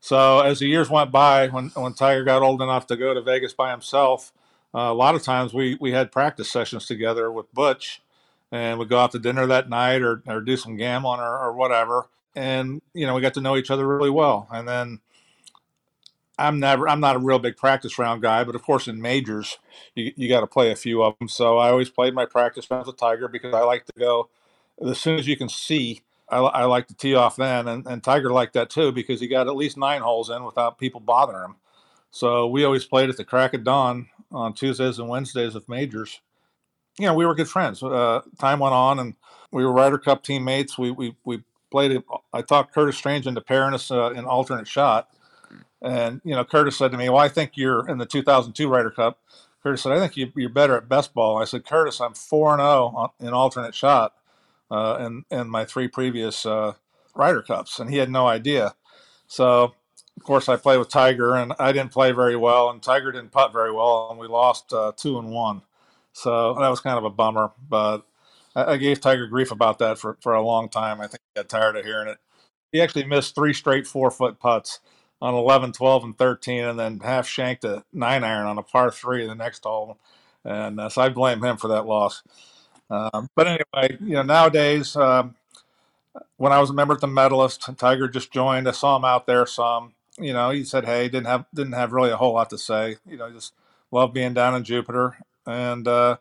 [0.00, 3.22] So as the years went by, when when Tiger got old enough to go to
[3.22, 4.32] Vegas by himself,
[4.74, 8.02] uh, a lot of times we we had practice sessions together with Butch,
[8.52, 11.52] and we'd go out to dinner that night or or do some gambling or, or
[11.52, 12.08] whatever.
[12.36, 14.46] And you know we got to know each other really well.
[14.52, 15.00] And then
[16.38, 19.58] I'm never I'm not a real big practice round guy, but of course in majors
[19.94, 21.28] you you got to play a few of them.
[21.28, 24.28] So I always played my practice rounds with Tiger because I like to go
[24.86, 28.02] as soon as you can see I, I like to tee off then, and, and
[28.02, 31.44] Tiger liked that too because he got at least nine holes in without people bothering
[31.44, 31.56] him.
[32.10, 36.20] So we always played at the crack of dawn on Tuesdays and Wednesdays of majors.
[36.98, 37.82] You know, we were good friends.
[37.82, 39.14] Uh, time went on, and
[39.52, 40.78] we were Ryder Cup teammates.
[40.78, 42.02] We we we played.
[42.32, 45.10] I talked Curtis Strange into pairing us uh, in alternate shot,
[45.82, 48.90] and you know, Curtis said to me, "Well, I think you're in the 2002 Ryder
[48.90, 49.20] Cup."
[49.62, 52.52] Curtis said, "I think you, are better at best ball." I said, "Curtis, I'm four
[52.52, 54.14] and zero oh in alternate shot."
[54.70, 56.74] Uh, in in my three previous uh,
[57.14, 58.74] Ryder Cups, and he had no idea.
[59.26, 59.74] So,
[60.16, 63.32] of course, I played with Tiger, and I didn't play very well, and Tiger didn't
[63.32, 65.62] putt very well, and we lost uh, two and one.
[66.12, 67.52] So that was kind of a bummer.
[67.68, 68.06] But
[68.54, 71.00] I, I, gave Tiger grief about that for, for a long time.
[71.00, 72.16] I think he got tired of hearing it.
[72.72, 74.80] He actually missed three straight four foot putts
[75.20, 78.90] on 11, 12, and 13, and then half shanked a nine iron on a par
[78.90, 79.98] three the next hole.
[80.44, 82.22] And uh, so I blame him for that loss.
[82.90, 85.34] Um, but anyway, you know, nowadays, um,
[86.36, 88.68] when I was a member at the Medalist, Tiger just joined.
[88.68, 89.94] I saw him out there some.
[90.18, 92.96] You know, he said, "Hey, didn't have didn't have really a whole lot to say.
[93.06, 93.52] You know, just
[93.90, 96.16] love being down in Jupiter and uh,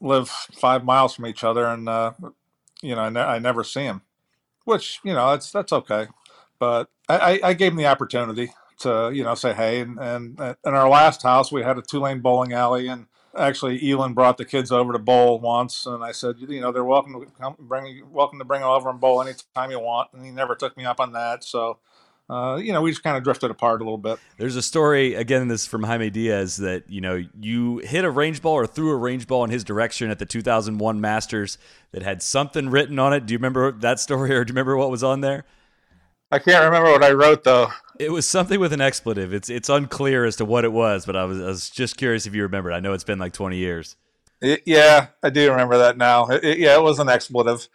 [0.00, 2.12] live five miles from each other, and uh,
[2.82, 4.02] you know, I, ne- I never see him,
[4.64, 6.08] which you know, that's that's okay.
[6.58, 10.74] But I, I gave him the opportunity to you know say hey, and and in
[10.74, 14.44] our last house we had a two lane bowling alley and actually Elin brought the
[14.44, 18.02] kids over to bowl once, and I said, you know, they're welcome to come bring
[18.10, 20.10] welcome to bring them over and bowl anytime you want.
[20.12, 21.78] And he never took me up on that, so.
[22.28, 24.16] Uh, you know, we just kind of drifted apart a little bit.
[24.38, 25.48] There's a story again.
[25.48, 28.96] This from Jaime Diaz that you know you hit a range ball or threw a
[28.96, 31.58] range ball in his direction at the 2001 Masters
[31.90, 33.26] that had something written on it.
[33.26, 35.44] Do you remember that story, or do you remember what was on there?
[36.30, 37.68] I can't remember what I wrote though.
[37.98, 39.34] It was something with an expletive.
[39.34, 42.26] It's it's unclear as to what it was, but I was I was just curious
[42.26, 42.72] if you remembered.
[42.72, 43.96] I know it's been like twenty years.
[44.40, 46.26] It, yeah, I do remember that now.
[46.28, 47.68] It, yeah, it was an expletive,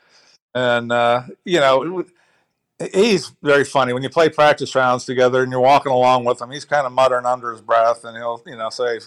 [0.56, 2.06] and uh, you know,
[2.94, 6.50] he's very funny when you play practice rounds together and you're walking along with him.
[6.50, 9.00] He's kind of muttering under his breath, and he'll you know say,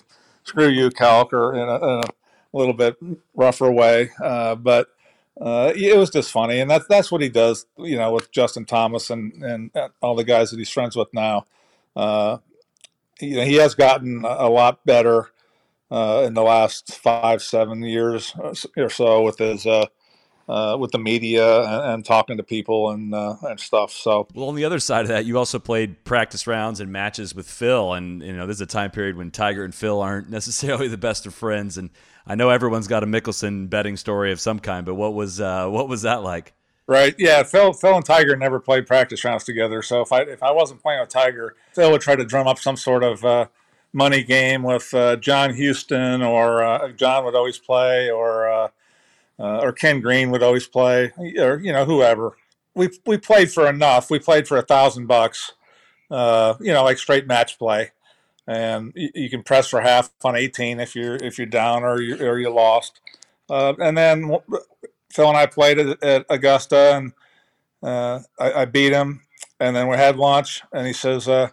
[0.44, 2.10] "Screw you, Calc," or in a, in a
[2.52, 2.96] little bit
[3.34, 4.88] rougher way, uh, but
[5.40, 8.64] uh, it was just funny, and that's that's what he does, you know, with Justin
[8.64, 9.70] Thomas and and
[10.02, 11.46] all the guys that he's friends with now.
[11.94, 12.38] Uh,
[13.20, 15.30] you know, he has gotten a lot better
[15.90, 18.34] uh, in the last five, seven years
[18.76, 19.86] or so with his uh,
[20.48, 23.92] uh, with the media and, and, talking to people and uh, and stuff.
[23.92, 27.34] So, well, on the other side of that, you also played practice rounds and matches
[27.34, 30.30] with Phil, and you know this is a time period when Tiger and Phil aren't
[30.30, 31.76] necessarily the best of friends.
[31.76, 31.90] And
[32.28, 35.66] I know everyone's got a Mickelson betting story of some kind, but what was uh,
[35.68, 36.52] what was that like?
[36.86, 37.14] Right.
[37.18, 37.42] Yeah.
[37.42, 39.82] Phil, Phil and Tiger never played practice rounds together.
[39.82, 42.58] So if I if I wasn't playing with Tiger, Phil would try to drum up
[42.58, 43.46] some sort of uh,
[43.92, 48.68] money game with uh, John Huston, or uh, John would always play, or uh,
[49.38, 52.36] uh, or Ken Green would always play, or you know whoever.
[52.74, 54.10] We we played for enough.
[54.10, 55.52] We played for a thousand bucks.
[56.10, 57.92] You know, like straight match play,
[58.48, 62.16] and you, can press for half on eighteen if you're if you're down or you
[62.26, 62.98] or you lost.
[63.50, 64.38] and then
[65.12, 67.12] Phil and I played at, at Augusta, and
[67.82, 69.20] uh, I, I, beat him.
[69.60, 71.50] And then we had lunch, and he says, uh,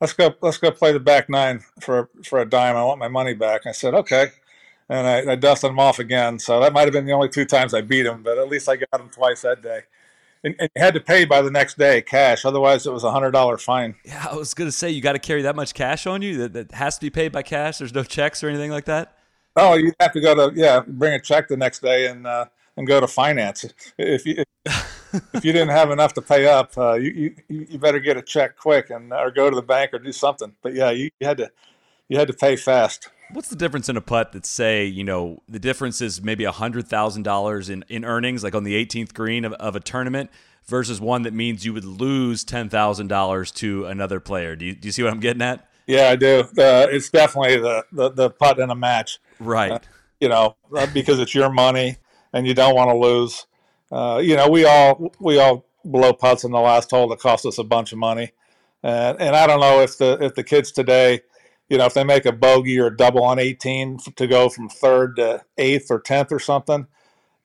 [0.00, 2.76] "Let's go, let's go play the back nine for for a dime.
[2.76, 4.28] I want my money back." I said, "Okay,"
[4.88, 6.38] and I, I dusted him off again.
[6.38, 8.70] So that might have been the only two times I beat him, but at least
[8.70, 9.80] I got him twice that day.
[10.44, 13.12] And, and you had to pay by the next day cash, otherwise it was a
[13.12, 13.94] hundred dollar fine.
[14.04, 16.52] Yeah, I was gonna say you got to carry that much cash on you that,
[16.52, 17.78] that has to be paid by cash.
[17.78, 19.16] There's no checks or anything like that.
[19.54, 22.26] Oh, you have to go to yeah, bring a check the next day and.
[22.26, 23.64] Uh, and go to finance.
[23.98, 27.98] If you if you didn't have enough to pay up, uh, you, you you better
[27.98, 30.54] get a check quick and or go to the bank or do something.
[30.62, 31.50] But yeah, you, you had to
[32.08, 33.10] you had to pay fast.
[33.32, 36.52] What's the difference in a putt that say you know the difference is maybe a
[36.52, 40.30] hundred thousand dollars in in earnings, like on the 18th green of, of a tournament,
[40.66, 44.56] versus one that means you would lose ten thousand dollars to another player?
[44.56, 45.68] Do you do you see what I'm getting at?
[45.86, 46.40] Yeah, I do.
[46.40, 49.72] Uh, it's definitely the, the the putt in a match, right?
[49.72, 49.78] Uh,
[50.20, 51.96] you know, uh, because it's your money
[52.32, 53.46] and you don't want to lose.
[53.90, 57.44] Uh, you know, we all we all blow putts in the last hole that cost
[57.44, 58.30] us a bunch of money,
[58.82, 61.20] and and I don't know if the if the kids today,
[61.72, 64.68] you know, if they make a bogey or a double on 18 to go from
[64.68, 66.86] third to eighth or tenth or something,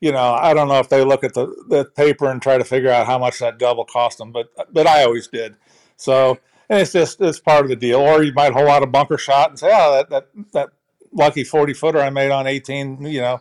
[0.01, 2.65] you know, I don't know if they look at the, the paper and try to
[2.65, 5.55] figure out how much that double cost them, but but I always did.
[5.95, 8.01] So and it's just it's part of the deal.
[8.01, 10.69] Or you might hold out a bunker shot and say, oh, that that that
[11.13, 13.39] lucky 40 footer I made on 18, you know,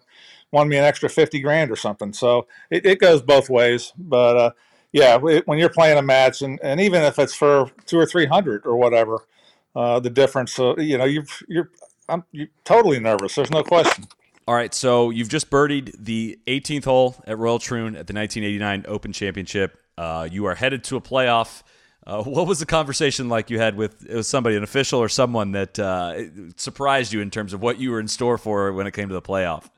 [0.53, 2.13] won me an extra 50 grand or something.
[2.13, 3.93] So it, it goes both ways.
[3.99, 4.51] But uh,
[4.93, 8.65] yeah, when you're playing a match, and, and even if it's for two or 300
[8.65, 9.27] or whatever,
[9.77, 11.71] uh, the difference, uh, you know, you're, you're,
[12.09, 13.35] I'm you're totally nervous.
[13.35, 14.07] There's no question.
[14.49, 18.85] All right, so you've just birdied the 18th hole at Royal Troon at the 1989
[18.89, 19.79] Open Championship.
[19.99, 21.63] Uh, you are headed to a playoff.
[22.07, 25.09] Uh, what was the conversation like you had with it was somebody, an official or
[25.09, 26.23] someone that uh,
[26.57, 29.15] surprised you in terms of what you were in store for when it came to
[29.15, 29.69] the playoff?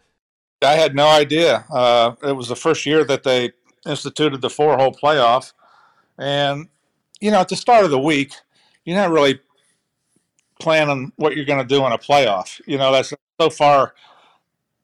[0.63, 1.65] I had no idea.
[1.71, 3.53] Uh, it was the first year that they
[3.87, 5.53] instituted the four hole playoff.
[6.19, 6.69] And,
[7.21, 8.35] you know, at the start of the week,
[8.85, 9.41] you're not really
[10.59, 12.61] planning what you're going to do in a playoff.
[12.67, 13.95] You know, that's so far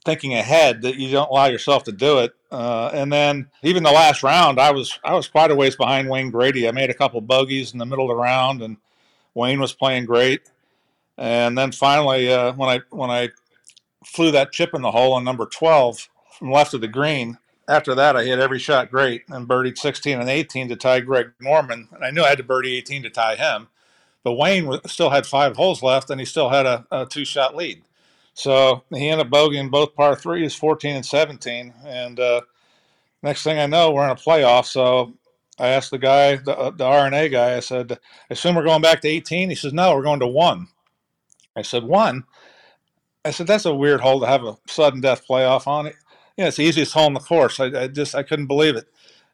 [0.04, 2.34] thinking ahead that you don't allow yourself to do it.
[2.50, 6.08] Uh, and then even the last round, I was I was quite a ways behind
[6.08, 6.68] Wayne Grady.
[6.68, 8.76] I made a couple bogeys in the middle of the round, and
[9.34, 10.42] Wayne was playing great.
[11.16, 13.30] And then finally, uh, when I when I
[14.04, 16.08] flew that chip in the hole on number 12
[16.38, 17.38] from left of the green.
[17.66, 21.32] After that, I hit every shot great and birdied 16 and 18 to tie Greg
[21.40, 21.88] Norman.
[21.92, 23.68] And I knew I had to birdie 18 to tie him.
[24.24, 27.54] But Wayne still had five holes left and he still had a, a two shot
[27.54, 27.82] lead.
[28.32, 31.72] So he ended up bogeying both par threes, 14 and 17.
[31.86, 32.40] And uh,
[33.22, 34.64] next thing I know, we're in a playoff.
[34.64, 35.12] So
[35.58, 37.96] I asked the guy, the, uh, the R&A guy, I said, I
[38.30, 39.50] assume we're going back to 18.
[39.50, 40.68] He says, no, we're going to one.
[41.54, 42.24] I said, one?
[43.24, 45.94] I said, that's a weird hole to have a sudden death playoff on it.
[46.36, 47.60] Yeah, it's the easiest hole in the course.
[47.60, 48.86] I, I, just, I couldn't believe it.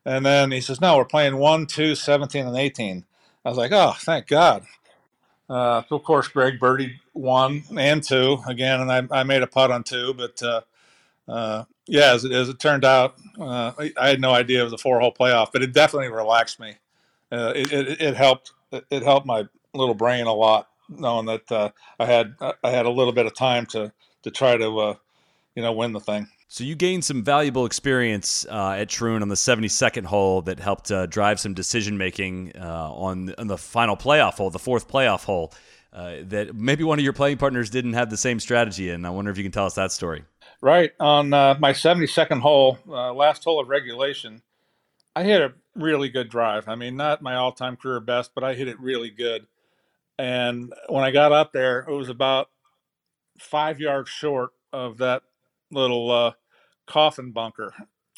[0.04, 3.04] And then he says, no, we're playing 1, 2, 17, and 18.
[3.44, 4.64] I was like, oh, thank God.
[5.50, 9.72] Uh, of course, Greg birdied one and two again, and I, I made a putt
[9.72, 10.14] on two.
[10.14, 10.60] But uh,
[11.26, 14.64] uh, yeah, as it, as it, turned out, uh, I, I, had no idea it
[14.64, 16.76] was a four-hole playoff, but it definitely relaxed me.
[17.32, 18.52] Uh, it, it, it, helped.
[18.90, 22.90] It helped my little brain a lot knowing that uh, I had I had a
[22.90, 24.96] little bit of time to to try to
[25.56, 26.28] you know win the thing.
[26.52, 30.90] So you gained some valuable experience uh, at Troon on the 72nd hole that helped
[30.90, 35.24] uh, drive some decision making uh, on on the final playoff hole, the fourth playoff
[35.24, 35.52] hole.
[35.92, 39.10] Uh, that maybe one of your playing partners didn't have the same strategy, and I
[39.10, 40.24] wonder if you can tell us that story.
[40.60, 44.42] Right on my 72nd hole, last hole of regulation,
[45.16, 46.68] I hit a really good drive.
[46.68, 49.46] I mean, not my all-time career best, but I hit it really good
[50.20, 52.50] and when I got up there, it was about
[53.38, 55.22] five yards short of that
[55.70, 56.32] little uh,
[56.86, 57.72] coffin bunker.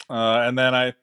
[0.08, 0.94] Uh, and then I,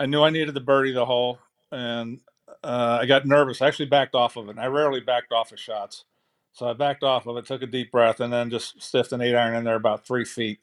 [0.00, 1.38] I knew I needed the birdie the hole,
[1.70, 2.20] and
[2.62, 3.60] uh, I got nervous.
[3.60, 4.58] I actually backed off of it.
[4.58, 6.04] I rarely backed off of shots,
[6.52, 9.20] so I backed off of it, took a deep breath, and then just stiffed an
[9.20, 10.60] eight iron in there about three feet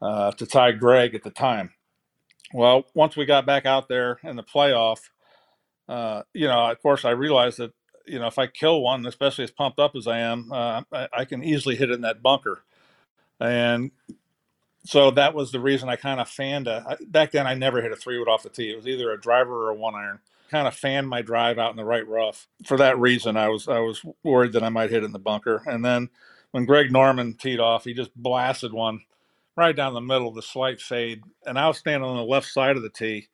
[0.00, 1.72] uh, to tie Greg at the time.
[2.52, 5.10] Well, once we got back out there in the playoff,
[5.88, 7.72] uh, you know, of course, I realized that
[8.06, 11.08] you know if I kill one, especially as pumped up as I am, uh, I,
[11.12, 12.62] I, can easily hit it in that bunker.
[13.40, 13.90] And
[14.84, 16.68] so that was the reason I kind of fanned
[17.06, 17.46] back then.
[17.46, 18.70] I never hit a three wood off the tee.
[18.70, 20.20] It was either a driver or a one iron.
[20.50, 22.46] Kind of fanned my drive out in the right rough.
[22.66, 25.62] For that reason, I was I was worried that I might hit in the bunker.
[25.66, 26.10] And then
[26.50, 29.00] when Greg Norman teed off, he just blasted one
[29.56, 31.22] right down the middle the slight fade.
[31.46, 33.28] And I was standing on the left side of the tee.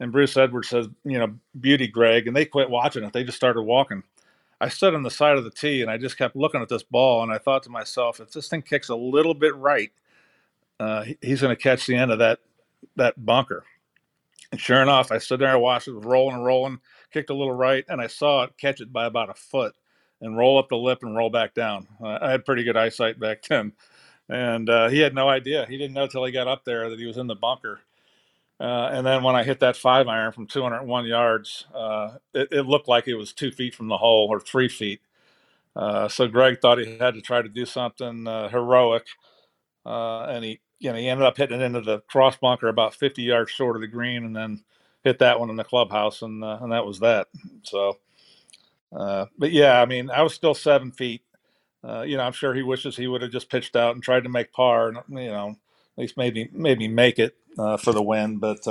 [0.00, 2.26] And Bruce Edwards says, you know, beauty, Greg.
[2.26, 3.12] And they quit watching it.
[3.12, 4.02] They just started walking.
[4.60, 6.82] I stood on the side of the tee and I just kept looking at this
[6.82, 7.22] ball.
[7.22, 9.90] And I thought to myself, if this thing kicks a little bit right,
[10.80, 12.40] uh, he's going to catch the end of that
[12.96, 13.64] that bunker.
[14.50, 16.80] And sure enough, I stood there and watched it rolling and rolling,
[17.12, 19.74] kicked a little right, and I saw it catch it by about a foot
[20.20, 21.86] and roll up the lip and roll back down.
[22.02, 23.74] Uh, I had pretty good eyesight back then
[24.30, 25.66] and uh, he had no idea.
[25.68, 27.80] He didn't know till he got up there that he was in the bunker.
[28.60, 32.66] Uh, and then when I hit that five iron from 201 yards, uh, it, it,
[32.66, 35.00] looked like it was two feet from the hole or three feet.
[35.74, 39.06] Uh, so Greg thought he had to try to do something uh, heroic,
[39.84, 43.22] and he you know he ended up hitting it into the cross bunker about 50
[43.22, 44.64] yards short of the green, and then
[45.04, 47.28] hit that one in the clubhouse, and and that was that.
[47.62, 47.98] So,
[49.38, 51.22] but yeah, I mean, I was still seven feet
[51.82, 54.24] uh, you know, I'm sure he wishes he would have just pitched out and tried
[54.24, 55.50] to make par, and you know,
[55.96, 58.38] at least maybe maybe make it uh, for the win.
[58.38, 58.66] But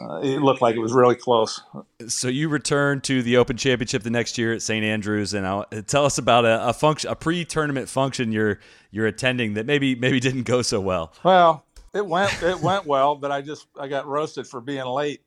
[0.00, 1.60] uh, uh it looked like it was really close.
[2.08, 5.64] So you returned to the Open Championship the next year at St Andrews, and I'll,
[5.86, 10.20] tell us about a, a function, a pre-tournament function you're you're attending that maybe maybe
[10.20, 11.12] didn't go so well.
[11.22, 15.22] Well, it went it went well, but I just I got roasted for being late,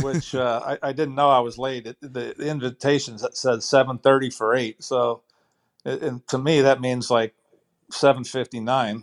[0.00, 1.86] which uh, I, I, didn't know I was late.
[1.86, 5.22] It, the invitations said seven thirty for eight, so
[5.84, 7.34] and to me that means like
[7.92, 9.02] 7:59.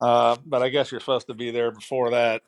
[0.00, 2.42] Uh, but I guess you're supposed to be there before that,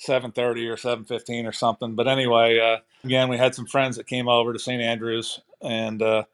[0.00, 1.94] 7:30 or 7:15 or something.
[1.94, 4.82] But anyway, uh, again, we had some friends that came over to St.
[4.82, 6.24] Andrews, and uh,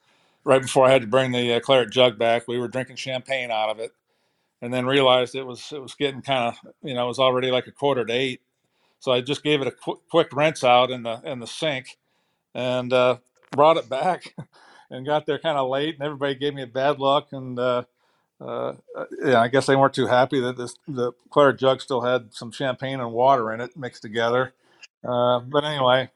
[0.45, 3.51] right before I had to bring the uh, claret jug back, we were drinking champagne
[3.51, 3.93] out of it,
[4.63, 7.51] and then realized it was it was getting kind of you know it was already
[7.51, 8.41] like a quarter to eight,
[9.01, 11.99] so I just gave it a qu- quick rinse out in the in the sink,
[12.55, 13.19] and uh,
[13.53, 14.35] brought it back.
[14.91, 17.29] and got there kind of late, and everybody gave me a bad luck.
[17.33, 17.59] And
[18.41, 22.03] uh, uh, yeah, I guess they weren't too happy that this the claret jug still
[22.03, 24.53] had some champagne and water in it mixed together.
[25.03, 26.11] Uh, but anyway,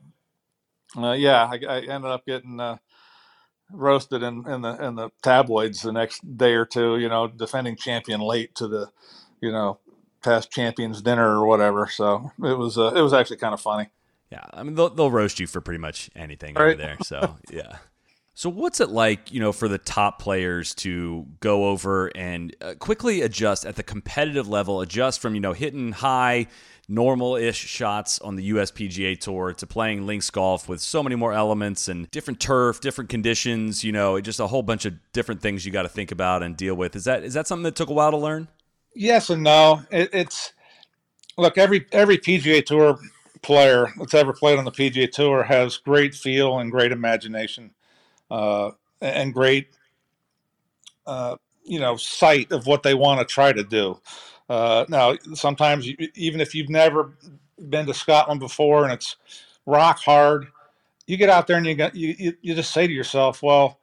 [0.96, 2.76] uh, yeah, I, I, ended up getting uh,
[3.72, 6.98] roasted in, in the in the tabloids the next day or two.
[6.98, 8.90] You know, defending champion late to the
[9.40, 9.78] you know
[10.22, 11.87] past champions dinner or whatever.
[11.87, 13.88] So it was uh, it was actually kind of funny.
[14.30, 16.74] Yeah, I mean they'll they'll roast you for pretty much anything right.
[16.74, 16.96] over there.
[17.02, 17.78] So yeah.
[18.40, 22.72] So, what's it like, you know, for the top players to go over and uh,
[22.79, 26.46] quickly adjust at the competitive level, adjust from, you know, hitting high,
[26.88, 31.35] normal ish shots on the USPGA Tour to playing links golf with so many more
[31.35, 35.66] elements and different turf, different conditions, you know, just a whole bunch of different things
[35.66, 36.96] you got to think about and deal with.
[36.96, 38.48] Is that is that something that took a while to learn?
[38.94, 39.83] Yes and no.
[39.90, 40.55] It, it's
[41.37, 42.98] look every every PGA Tour
[43.42, 47.72] player that's ever played on the PGA Tour has great feel and great imagination
[48.31, 49.69] uh, and great,
[51.07, 54.01] uh, you know, sight of what they want to try to do.
[54.49, 57.12] Uh, now, sometimes even if you've never
[57.69, 59.16] been to Scotland before and it's
[59.66, 60.49] rock hard,
[61.07, 63.79] you get out there and you got you, you just say to yourself, well,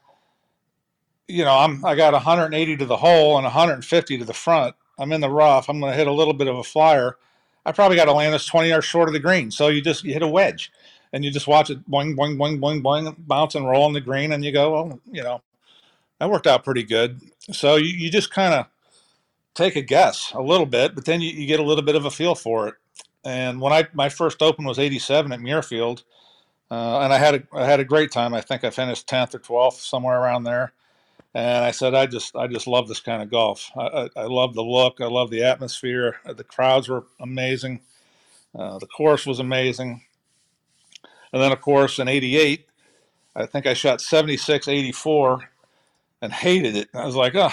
[1.27, 4.75] you know, I'm I got 180 to the hole and 150 to the front.
[4.99, 5.69] I'm in the rough.
[5.69, 7.17] I'm going to hit a little bit of a flyer.
[7.65, 9.51] I probably got to land this 20 yards short of the green.
[9.51, 10.71] So you just you hit a wedge
[11.13, 14.01] and you just watch it boing, boing, boing, boing, boing, bounce and roll on the
[14.01, 15.41] green, and you go, well, you know,
[16.19, 17.21] that worked out pretty good.
[17.51, 18.67] So you, you just kind of
[19.55, 22.05] take a guess a little bit, but then you, you get a little bit of
[22.05, 22.75] a feel for it.
[23.25, 26.03] And when I my first open was 87 at Muirfield,
[26.69, 28.33] uh, and I had a I had a great time.
[28.33, 30.73] I think I finished 10th or 12th somewhere around there.
[31.33, 33.69] And I said, I just I just love this kind of golf.
[33.77, 35.01] I, I, I love the look.
[35.01, 36.17] I love the atmosphere.
[36.25, 37.81] The crowds were amazing.
[38.57, 40.03] Uh, the course was amazing.
[41.33, 42.67] And then, of course, in 88,
[43.35, 45.49] I think I shot 76, 84
[46.21, 46.89] and hated it.
[46.93, 47.51] And I was like, oh,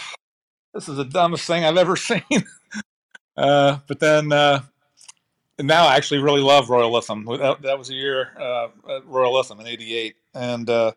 [0.73, 2.23] this is the dumbest thing I've ever seen.
[3.37, 4.63] uh, but then uh,
[5.59, 7.39] now I actually really love Royal Lytham.
[7.39, 10.17] That, that was a year uh, at in 88.
[10.35, 10.93] And uh,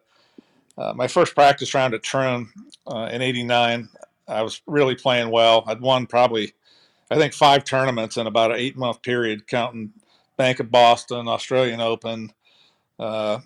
[0.78, 2.50] uh, my first practice round at Troon
[2.88, 3.90] uh, in 89,
[4.28, 5.64] I was really playing well.
[5.68, 6.54] I'd won probably,
[7.12, 9.94] I think, five tournaments in about an eight month period, counting
[10.38, 12.32] Bank of Boston, Australian Open,
[13.00, 13.40] uh,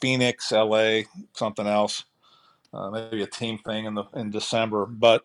[0.00, 1.02] Phoenix, LA,
[1.34, 2.04] something else,
[2.72, 4.86] uh, maybe a team thing in the in December.
[4.86, 5.24] But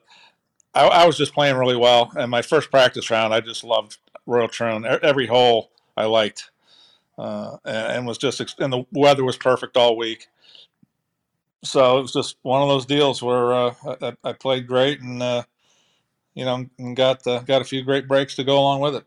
[0.73, 3.97] I, I, was just playing really well, and my first practice round, I just loved
[4.25, 4.85] Royal Troon.
[4.85, 6.51] Every hole I liked,
[7.17, 10.27] uh, and, and, was just and the weather was perfect all week.
[11.63, 15.23] So it was just one of those deals where uh, I, I, played great and
[15.23, 15.43] uh,
[16.35, 19.05] you know and got got a few great breaks to go along with it.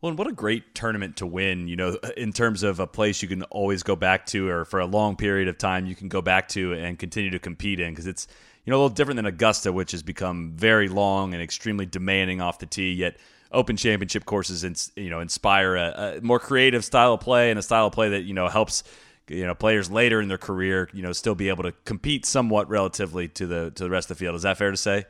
[0.00, 3.20] Well, and what a great tournament to win, you know, in terms of a place
[3.20, 6.08] you can always go back to or for a long period of time you can
[6.08, 8.28] go back to and continue to compete in because it's,
[8.64, 12.40] you know, a little different than Augusta, which has become very long and extremely demanding
[12.40, 13.16] off the tee, yet
[13.50, 17.62] open championship courses, you know, inspire a, a more creative style of play and a
[17.62, 18.84] style of play that, you know, helps
[19.26, 22.66] you know players later in their career you know still be able to compete somewhat
[22.70, 24.34] relatively to the to the rest of the field.
[24.34, 25.04] Is that fair to say?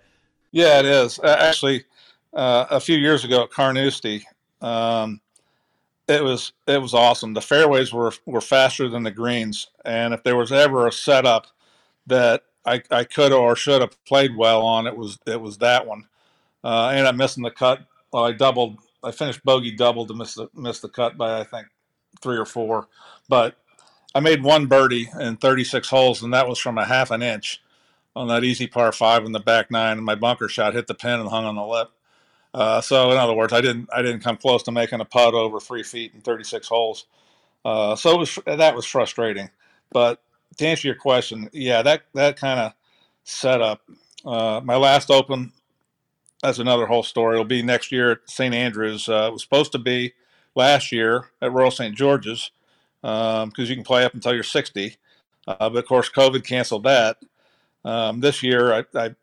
[0.51, 1.21] Yeah it is.
[1.23, 1.85] Actually
[2.35, 4.25] uh, a few years ago at carnoustie
[4.61, 5.21] um,
[6.09, 7.35] it was it was awesome.
[7.35, 11.47] The fairways were were faster than the greens, and if there was ever a setup
[12.07, 15.87] that I, I could or should have played well on, it was it was that
[15.87, 16.07] one.
[16.65, 17.81] Uh, I ended up missing the cut.
[18.13, 18.79] Well, I doubled.
[19.05, 21.67] I finished bogey double to miss the miss the cut by I think
[22.21, 22.89] three or four,
[23.29, 23.57] but
[24.15, 27.63] I made one birdie in 36 holes, and that was from a half an inch
[28.17, 30.95] on that easy par five in the back nine, and my bunker shot hit the
[30.95, 31.91] pin and hung on the lip.
[32.55, 35.35] Uh, so in other words, I didn't I didn't come close to making a putt
[35.35, 37.07] over three feet in 36 holes.
[37.65, 39.51] Uh, so was that was frustrating.
[39.91, 40.23] But
[40.57, 42.73] to answer your question, yeah, that that kind of
[43.25, 43.83] setup.
[44.25, 45.53] Uh, my last Open,
[46.43, 47.35] that's another whole story.
[47.35, 49.09] It'll be next year at St Andrews.
[49.09, 50.15] Uh, it was supposed to be
[50.55, 52.51] last year at Royal St George's
[53.01, 54.97] because um, you can play up until you're 60.
[55.47, 57.19] Uh, but of course, COVID canceled that.
[57.85, 59.15] Um, this year, I, I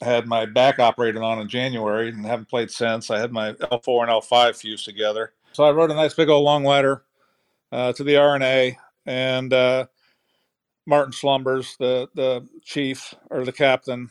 [0.00, 3.10] had my back operated on in January and haven't played since.
[3.10, 5.32] I had my L4 and L5 fused together.
[5.52, 7.04] So I wrote a nice big old long letter
[7.72, 8.78] uh, to the R&A
[9.52, 9.86] uh,
[10.86, 14.10] Martin Slumbers, the the chief or the captain,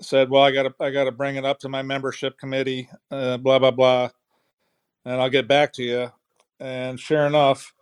[0.00, 2.88] said, "Well, I got to I got to bring it up to my membership committee,
[3.10, 4.10] uh, blah blah blah,
[5.04, 6.12] and I'll get back to you."
[6.60, 7.74] And sure enough,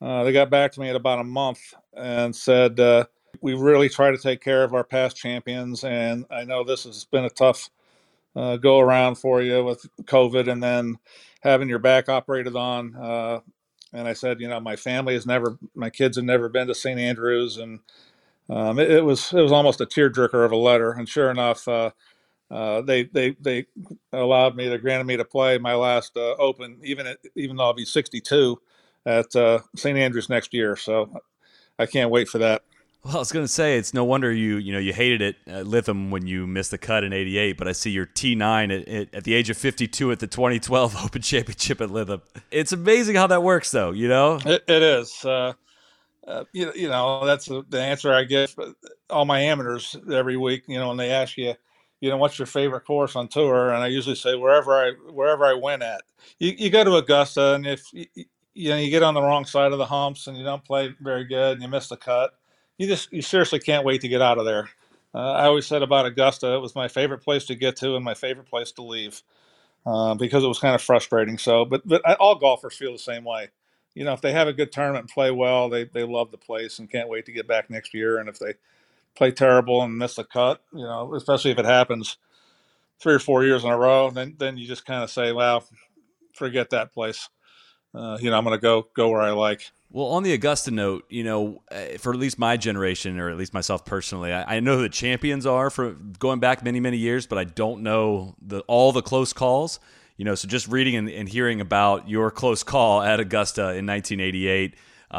[0.00, 1.60] uh, they got back to me at about a month
[1.96, 3.06] and said, uh,
[3.40, 5.84] we really try to take care of our past champions.
[5.84, 7.70] And I know this has been a tough
[8.34, 10.98] uh, go around for you with COVID and then
[11.40, 12.94] having your back operated on.
[12.94, 13.40] Uh,
[13.92, 16.74] and I said, you know, my family has never, my kids have never been to
[16.74, 17.00] St.
[17.00, 17.80] Andrews, and
[18.50, 20.92] um, it, it, was it was almost a tearjerker of a letter.
[20.92, 21.92] And sure enough, uh,
[22.50, 23.66] uh, they they they
[24.12, 27.64] allowed me, they granted me to play my last uh, Open, even at, even though
[27.64, 28.60] I'll be 62
[29.06, 29.96] at uh, St.
[29.96, 30.76] Andrews next year.
[30.76, 31.10] So
[31.78, 32.62] I can't wait for that.
[33.06, 35.36] Well, I was going to say it's no wonder you you know you hated it
[35.46, 39.14] at Lytham when you missed the cut in '88, but I see your T9 at,
[39.14, 42.20] at, the age of 52 at the 2012 Open Championship at Lytham.
[42.50, 43.92] It's amazing how that works, though.
[43.92, 45.24] You know, it, it is.
[45.24, 45.52] Uh,
[46.26, 48.56] uh, you, you know, that's the answer I give
[49.08, 50.64] all my amateurs every week.
[50.66, 51.54] You know, when they ask you,
[52.00, 55.46] you know, what's your favorite course on tour, and I usually say wherever I wherever
[55.46, 56.02] I win at.
[56.40, 58.06] You, you go to Augusta, and if you,
[58.54, 60.92] you know you get on the wrong side of the humps and you don't play
[61.00, 62.32] very good and you miss the cut
[62.78, 64.68] you just you seriously can't wait to get out of there.
[65.14, 68.04] Uh, I always said about Augusta, it was my favorite place to get to and
[68.04, 69.22] my favorite place to leave
[69.86, 71.38] uh, because it was kind of frustrating.
[71.38, 73.48] So, but but all golfers feel the same way.
[73.94, 76.38] You know, if they have a good tournament and play well, they they love the
[76.38, 78.18] place and can't wait to get back next year.
[78.18, 78.54] And if they
[79.16, 82.18] play terrible and miss the cut, you know, especially if it happens
[83.00, 85.64] three or four years in a row, then then you just kind of say, well,
[86.34, 87.28] forget that place.
[87.94, 89.70] Uh, you know, I'm going to go go where I like.
[89.90, 93.36] Well, on the Augusta note, you know, uh, for at least my generation, or at
[93.36, 96.96] least myself personally, I, I, know who the champions are for going back many, many
[96.96, 99.78] years, but I don't know the, all the close calls.
[100.16, 103.86] You know, so just reading and, and hearing about your close call at Augusta in
[103.86, 104.74] 1988,
[105.10, 105.16] uh,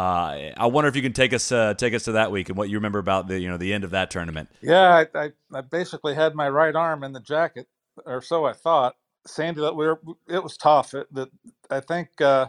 [0.57, 2.67] I wonder if you can take us uh, take us to that week and what
[2.69, 4.49] you remember about the you know the end of that tournament.
[4.61, 7.67] Yeah, I, I, I basically had my right arm in the jacket,
[8.05, 8.95] or so I thought.
[9.25, 10.93] Sandy, that we were, it was tough.
[10.93, 11.29] It, the,
[11.69, 12.19] I think.
[12.19, 12.47] Uh,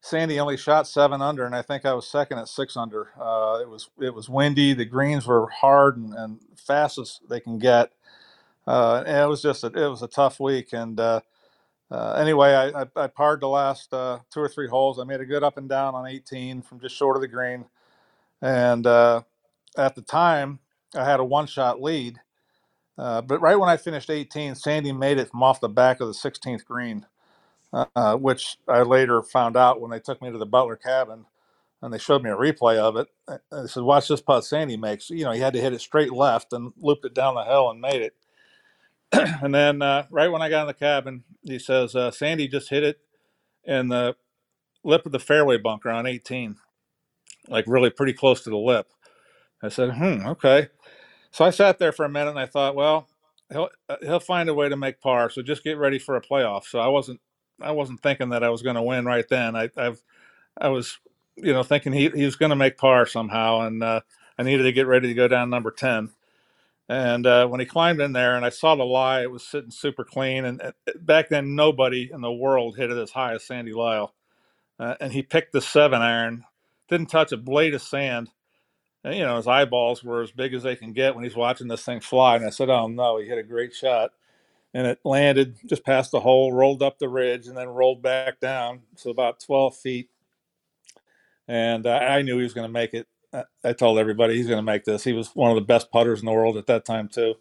[0.00, 3.10] Sandy only shot seven under, and I think I was second at six under.
[3.20, 4.72] Uh, it was it was windy.
[4.72, 7.92] The greens were hard and, and fast as they can get,
[8.66, 10.72] uh, and it was just a, it was a tough week.
[10.72, 11.20] And uh,
[11.90, 14.98] uh anyway, I, I, I parred the last uh, two or three holes.
[14.98, 17.66] I made a good up and down on 18 from just short of the green,
[18.40, 19.22] and uh,
[19.76, 20.60] at the time
[20.94, 22.20] I had a one shot lead.
[22.96, 26.14] but right when I finished 18, Sandy made it from off the back of the
[26.14, 27.04] 16th green
[27.72, 31.26] uh, which I later found out when they took me to the Butler cabin
[31.82, 33.08] and they showed me a replay of it.
[33.28, 36.12] They said, "Watch this putt Sandy makes." You know, he had to hit it straight
[36.12, 38.14] left and looped it down the hill and made it.
[39.42, 42.70] and then uh, right when I got in the cabin, he says, uh, "Sandy just
[42.70, 43.00] hit it
[43.64, 44.16] in the
[44.84, 46.56] lip of the fairway bunker on 18,
[47.48, 48.88] like really pretty close to the lip."
[49.62, 50.68] I said, "Hmm, okay."
[51.30, 53.08] So I sat there for a minute and I thought, well,
[53.52, 55.30] he'll uh, he'll find a way to make par.
[55.30, 56.64] So just get ready for a playoff.
[56.64, 57.20] So I wasn't
[57.60, 59.56] I wasn't thinking that I was going to win right then.
[59.56, 60.02] I I've
[60.60, 60.98] I was
[61.36, 64.00] you know thinking he he was going to make par somehow, and uh,
[64.38, 66.10] I needed to get ready to go down number ten.
[66.88, 69.70] And uh, when he climbed in there, and I saw the lie, it was sitting
[69.70, 70.46] super clean.
[70.46, 74.14] And uh, back then, nobody in the world hit it as high as Sandy Lyle.
[74.78, 76.44] Uh, and he picked the seven iron,
[76.88, 78.30] didn't touch a blade of sand.
[79.04, 81.68] And, you know, his eyeballs were as big as they can get when he's watching
[81.68, 82.36] this thing fly.
[82.36, 84.12] And I said, "Oh no, he hit a great shot."
[84.74, 88.38] And it landed just past the hole, rolled up the ridge, and then rolled back
[88.38, 90.10] down, so about 12 feet.
[91.48, 93.08] And uh, I knew he was going to make it.
[93.64, 95.04] I told everybody he's going to make this.
[95.04, 97.34] He was one of the best putters in the world at that time too.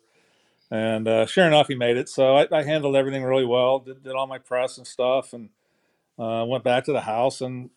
[0.69, 2.09] And uh, sure enough, he made it.
[2.09, 3.79] So I, I, handled everything really well.
[3.79, 5.49] Did, did all my press and stuff, and
[6.19, 7.69] uh, went back to the house and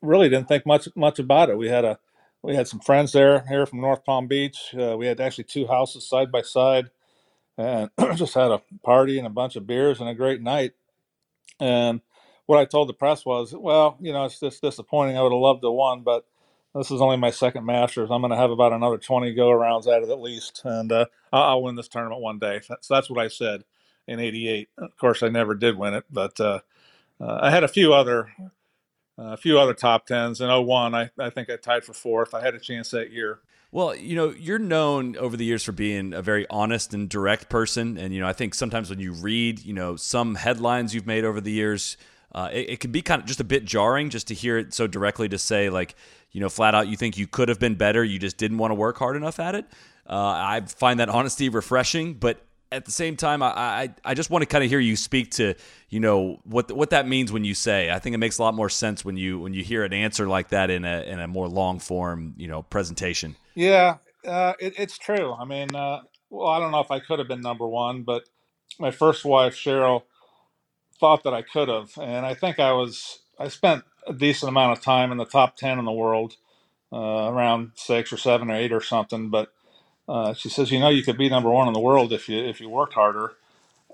[0.00, 1.58] really didn't think much much about it.
[1.58, 1.98] We had a
[2.42, 4.74] we had some friends there here from North Palm Beach.
[4.74, 6.90] Uh, we had actually two houses side by side,
[7.58, 10.72] and just had a party and a bunch of beers and a great night.
[11.60, 12.00] And
[12.46, 15.18] what I told the press was, well, you know, it's just disappointing.
[15.18, 16.24] I would have loved to won, but
[16.74, 18.10] this is only my second Masters.
[18.10, 21.06] I'm going to have about another 20 go arounds at it at least, and uh,
[21.32, 22.60] I'll win this tournament one day.
[22.62, 23.64] So that's what I said
[24.06, 24.68] in '88.
[24.78, 26.60] Of course, I never did win it, but uh,
[27.20, 28.30] uh, I had a few other
[29.18, 30.40] a few other top tens.
[30.40, 32.34] In 01, I, I think I tied for fourth.
[32.34, 33.40] I had a chance that year.
[33.70, 37.50] Well, you know, you're known over the years for being a very honest and direct
[37.50, 37.98] person.
[37.98, 41.24] And, you know, I think sometimes when you read, you know, some headlines you've made
[41.24, 41.98] over the years,
[42.32, 44.72] uh, it, it can be kind of just a bit jarring just to hear it
[44.72, 45.94] so directly to say, like,
[46.32, 48.70] you know, flat out you think you could have been better, you just didn't want
[48.70, 49.66] to work hard enough at it.
[50.08, 54.30] Uh, I find that honesty refreshing, but at the same time, I, I, I just
[54.30, 55.54] want to kind of hear you speak to,
[55.88, 57.90] you know, what what that means when you say.
[57.90, 60.28] I think it makes a lot more sense when you when you hear an answer
[60.28, 63.36] like that in a in a more long form, you know, presentation.
[63.54, 63.96] Yeah,
[64.26, 65.32] uh, it, it's true.
[65.32, 68.24] I mean, uh, well, I don't know if I could have been number one, but
[68.78, 70.02] my first wife Cheryl
[71.00, 73.20] thought that I could have, and I think I was.
[73.40, 76.36] I spent a decent amount of time in the top 10 in the world,
[76.92, 76.96] uh,
[77.30, 79.30] around six or seven or eight or something.
[79.30, 79.52] But
[80.08, 82.38] uh, she says, you know, you could be number one in the world if you
[82.44, 83.34] if you worked harder.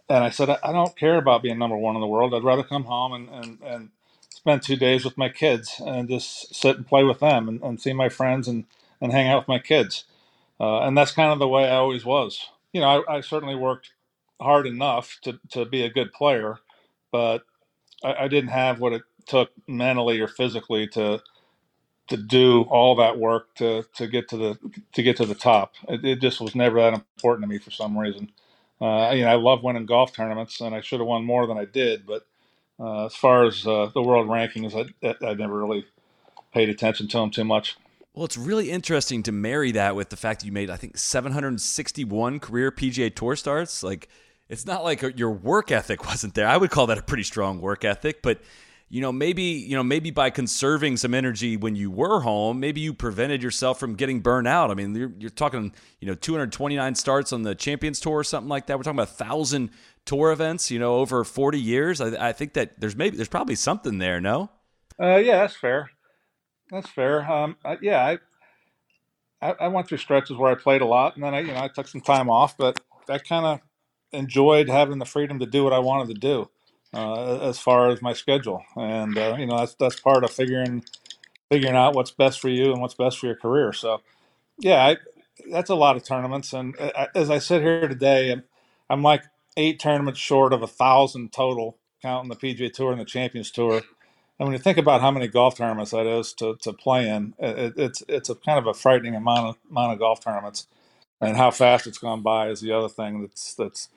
[0.08, 2.34] And I said, I don't care about being number one in the world.
[2.34, 3.90] I'd rather come home and, and, and
[4.30, 7.80] spend two days with my kids and just sit and play with them and, and
[7.80, 8.66] see my friends and,
[9.00, 10.04] and hang out with my kids.
[10.60, 12.48] Uh, and that's kind of the way I always was.
[12.72, 13.92] You know, I, I certainly worked
[14.40, 16.58] hard enough to, to be a good player,
[17.12, 17.44] but
[18.04, 21.22] I, I didn't have what it took mentally or physically to
[22.08, 24.58] to do all that work to to get to the
[24.92, 25.74] to get to the top.
[25.88, 28.30] It, it just was never that important to me for some reason.
[28.80, 31.56] Uh, you know, I love winning golf tournaments, and I should have won more than
[31.56, 32.06] I did.
[32.06, 32.26] But
[32.78, 35.86] uh, as far as uh, the world rankings, I, I never really
[36.52, 37.76] paid attention to them too much.
[38.14, 40.96] Well, it's really interesting to marry that with the fact that you made, I think,
[40.96, 43.82] 761 career PGA Tour starts.
[43.82, 44.08] Like,
[44.48, 46.46] it's not like your work ethic wasn't there.
[46.46, 48.40] I would call that a pretty strong work ethic, but
[48.94, 52.80] you know, maybe, you know, maybe by conserving some energy when you were home, maybe
[52.80, 54.70] you prevented yourself from getting burned out.
[54.70, 58.48] I mean, you're, you're talking, you know, 229 starts on the Champions Tour or something
[58.48, 58.76] like that.
[58.78, 59.70] We're talking about a thousand
[60.04, 62.00] tour events, you know, over 40 years.
[62.00, 64.48] I, I think that there's maybe, there's probably something there, no?
[65.02, 65.90] Uh, yeah, that's fair.
[66.70, 67.28] That's fair.
[67.28, 68.16] Um, I, yeah,
[69.42, 71.48] I, I, I went through stretches where I played a lot and then I, you
[71.48, 72.78] know, I took some time off, but
[73.08, 73.60] I kind of
[74.12, 76.48] enjoyed having the freedom to do what I wanted to do
[76.94, 80.84] uh, as far as my schedule, and uh, you know that's that's part of figuring
[81.50, 83.72] figuring out what's best for you and what's best for your career.
[83.72, 84.02] So,
[84.58, 84.96] yeah, I,
[85.52, 88.36] that's a lot of tournaments, and uh, as I sit here today,
[88.90, 89.24] I'm like
[89.56, 93.82] eight tournaments short of a thousand total, counting the PGA Tour and the Champions Tour.
[94.38, 97.34] And when you think about how many golf tournaments that is to, to play in,
[97.38, 100.66] it, it's it's a kind of a frightening amount of amount of golf tournaments,
[101.20, 103.88] and how fast it's gone by is the other thing that's that's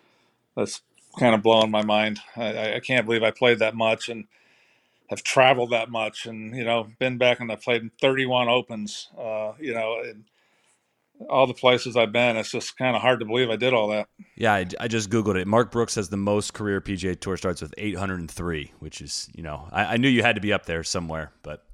[0.55, 0.81] that's
[1.19, 2.19] kind of blowing my mind.
[2.35, 4.25] I, I can't believe I played that much and
[5.09, 9.09] have traveled that much, and you know, been back and I played in 31 opens.
[9.17, 10.25] Uh, you know, and
[11.29, 13.87] all the places I've been, it's just kind of hard to believe I did all
[13.89, 14.07] that.
[14.35, 15.47] Yeah, I, I, just googled it.
[15.47, 19.67] Mark Brooks has the most career PGA Tour starts with 803, which is, you know,
[19.71, 21.66] I, I knew you had to be up there somewhere, but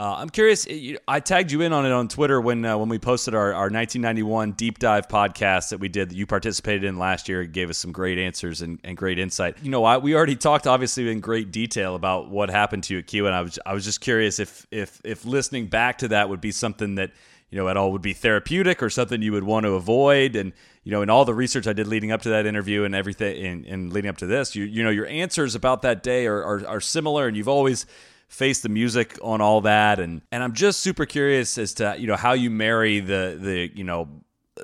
[0.00, 0.66] uh, I'm curious.
[1.06, 3.68] I tagged you in on it on Twitter when uh, when we posted our, our
[3.68, 7.42] 1991 deep dive podcast that we did that you participated in last year.
[7.42, 9.58] It gave us some great answers and, and great insight.
[9.62, 13.00] You know, I, we already talked obviously in great detail about what happened to you
[13.00, 16.08] at Q, and I was I was just curious if if if listening back to
[16.08, 17.10] that would be something that
[17.50, 20.34] you know at all would be therapeutic or something you would want to avoid.
[20.34, 22.94] And you know, in all the research I did leading up to that interview and
[22.94, 26.42] everything, and, leading up to this, you you know, your answers about that day are,
[26.42, 27.84] are, are similar, and you've always
[28.30, 32.06] face the music on all that and and I'm just super curious as to you
[32.06, 34.08] know how you marry the the you know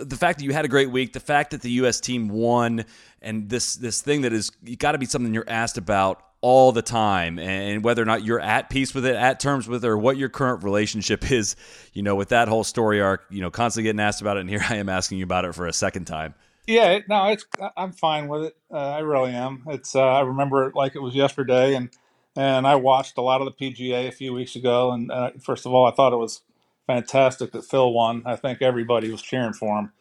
[0.01, 2.01] the fact that you had a great week, the fact that the U.S.
[2.01, 2.85] team won,
[3.23, 6.83] and this this thing that is got to be something you're asked about all the
[6.83, 9.97] time, and whether or not you're at peace with it, at terms with it, or
[9.97, 11.57] what your current relationship is,
[11.93, 14.51] you know, with that whole story arc, you know, constantly getting asked about it, and
[14.51, 16.35] here I am asking you about it for a second time.
[16.67, 17.47] Yeah, no, it's
[17.77, 18.57] I'm fine with it.
[18.73, 19.65] Uh, I really am.
[19.69, 21.91] It's uh, I remember it like it was yesterday, and
[22.37, 24.93] and I watched a lot of the PGA a few weeks ago.
[24.93, 26.43] And uh, first of all, I thought it was
[26.87, 28.23] fantastic that Phil won.
[28.27, 29.93] I think everybody was cheering for him.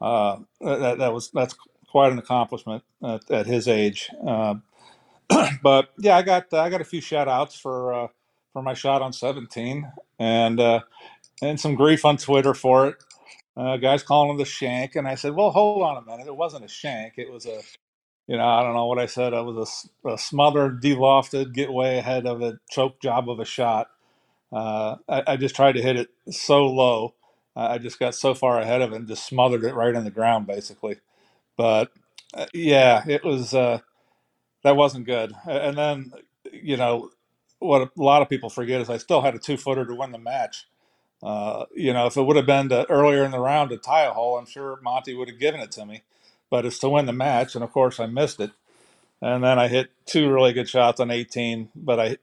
[0.00, 1.54] Uh, that, that was that's
[1.88, 4.10] quite an accomplishment at, at his age.
[4.26, 4.54] Uh,
[5.62, 8.08] but yeah, I got I got a few shout outs for uh,
[8.52, 10.80] for my shot on 17, and uh,
[11.42, 12.96] and some grief on Twitter for it.
[13.54, 16.26] Uh, guys calling him the shank, and I said, "Well, hold on a minute.
[16.26, 17.14] It wasn't a shank.
[17.18, 17.60] It was a,
[18.32, 19.34] you know, I don't know what I said.
[19.34, 23.44] It was a, a smothered, delofted, get way ahead of a choke job of a
[23.44, 23.88] shot.
[24.50, 27.12] Uh, I, I, just tried to hit it so low.
[27.54, 30.10] I just got so far ahead of it and just smothered it right in the
[30.10, 30.96] ground, basically.
[31.58, 31.92] But
[32.32, 33.80] uh, yeah, it was uh,
[34.64, 35.34] that wasn't good.
[35.44, 36.12] And then,
[36.50, 37.10] you know,
[37.58, 40.12] what a lot of people forget is I still had a two footer to win
[40.12, 40.66] the match.
[41.22, 44.04] Uh, you know, if it would have been to, earlier in the round to tie
[44.04, 46.02] a hole, I'm sure Monty would have given it to me.
[46.52, 48.52] But it's to win the match, and of course I missed it.
[49.22, 52.18] And then I hit two really good shots on 18, but I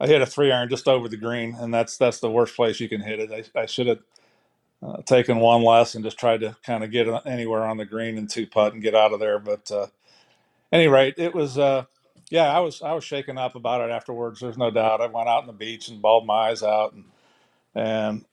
[0.00, 2.80] I hit a three iron just over the green, and that's that's the worst place
[2.80, 3.50] you can hit it.
[3.56, 4.00] I, I should have
[4.82, 8.18] uh, taken one less and just tried to kind of get anywhere on the green
[8.18, 9.38] and two putt and get out of there.
[9.38, 9.88] But uh,
[10.72, 11.86] any rate, it was uh,
[12.30, 14.40] yeah, I was I was shaken up about it afterwards.
[14.40, 15.00] There's no doubt.
[15.02, 17.04] I went out on the beach and bawled my eyes out and
[17.74, 18.24] and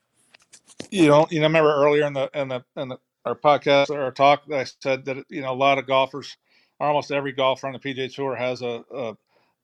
[0.90, 4.02] you know, you know, remember earlier in the in the in the, our podcast or
[4.02, 6.36] our talk, I said that you know a lot of golfers,
[6.80, 9.16] almost every golfer on the PGA Tour has a a,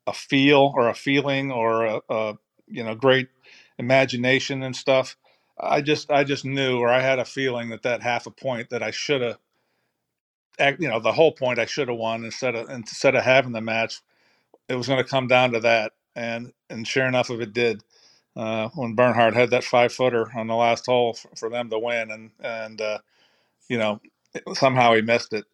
[0.08, 2.38] a feel or a feeling or a, a
[2.68, 3.28] you know great
[3.78, 5.16] imagination and stuff.
[5.60, 8.70] I just I just knew or I had a feeling that that half a point
[8.70, 9.38] that I should have,
[10.80, 13.62] you know, the whole point I should have won instead of instead of having the
[13.62, 14.00] match,
[14.68, 17.82] it was going to come down to that, and and sure enough, if it did
[18.36, 21.78] uh, when Bernhard had that five footer on the last hole for, for them to
[21.78, 22.98] win, and and uh,
[23.72, 23.98] you know
[24.52, 25.46] somehow he missed it.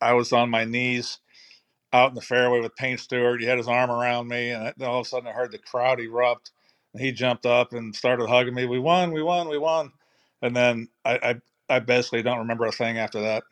[0.00, 1.20] I, was on my knees
[1.92, 3.40] out in the fairway with Payne Stewart.
[3.40, 6.00] He had his arm around me, and all of a sudden I heard the crowd
[6.00, 6.50] erupt.
[6.92, 8.66] And he jumped up and started hugging me.
[8.66, 9.92] We won, we won, we won.
[10.42, 11.40] And then I,
[11.70, 13.44] I, I basically don't remember a thing after that.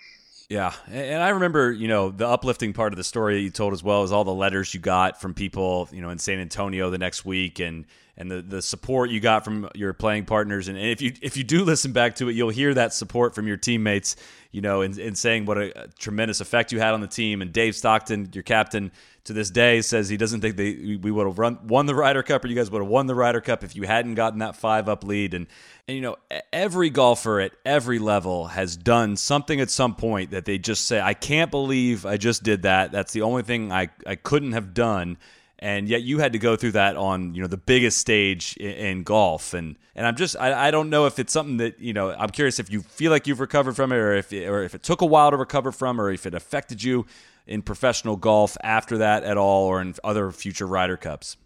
[0.49, 3.73] Yeah, and I remember, you know, the uplifting part of the story that you told
[3.73, 6.91] as well is all the letters you got from people, you know, in San Antonio
[6.91, 7.87] the next week, and
[8.21, 10.69] and the, the support you got from your playing partners.
[10.69, 13.49] And, if you if you do listen back to it, you'll hear that support from
[13.49, 14.15] your teammates,
[14.53, 17.41] you know, in, in saying what a, a tremendous effect you had on the team.
[17.41, 18.93] And Dave Stockton, your captain,
[19.25, 22.23] to this day says he doesn't think they we would have run, won the Ryder
[22.23, 24.55] Cup or you guys would have won the Ryder Cup if you hadn't gotten that
[24.55, 25.33] five up lead.
[25.33, 25.47] And
[25.89, 26.17] and you know
[26.53, 31.01] every golfer at every level has done something at some point that they just say
[31.01, 32.93] I can't believe I just did that.
[32.93, 35.17] That's the only thing I I couldn't have done
[35.61, 38.71] and yet you had to go through that on you know the biggest stage in,
[38.71, 39.55] in golf.
[39.55, 42.31] And and I'm just I, I don't know if it's something that you know I'm
[42.31, 44.83] curious if you feel like you've recovered from it or if it, or if it
[44.83, 47.07] took a while to recover from or if it affected you
[47.47, 51.37] in professional golf after that at all or in other future Ryder Cups.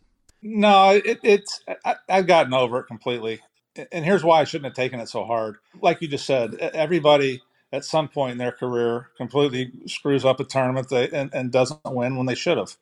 [0.43, 3.41] No it, it's I, I've gotten over it completely.
[3.91, 5.57] And here's why I shouldn't have taken it so hard.
[5.83, 7.43] Like you just said everybody
[7.73, 11.81] at some point in their career completely screws up a tournament they, and, and doesn't
[11.85, 12.77] win when they should have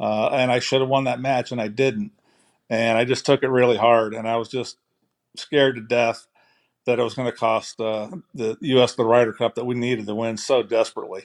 [0.00, 2.12] uh, and I should have won that match, and I didn't.
[2.70, 4.78] And I just took it really hard, and I was just
[5.36, 6.26] scared to death
[6.86, 8.94] that it was going to cost uh, the U.S.
[8.96, 11.24] the Ryder Cup that we needed to win so desperately.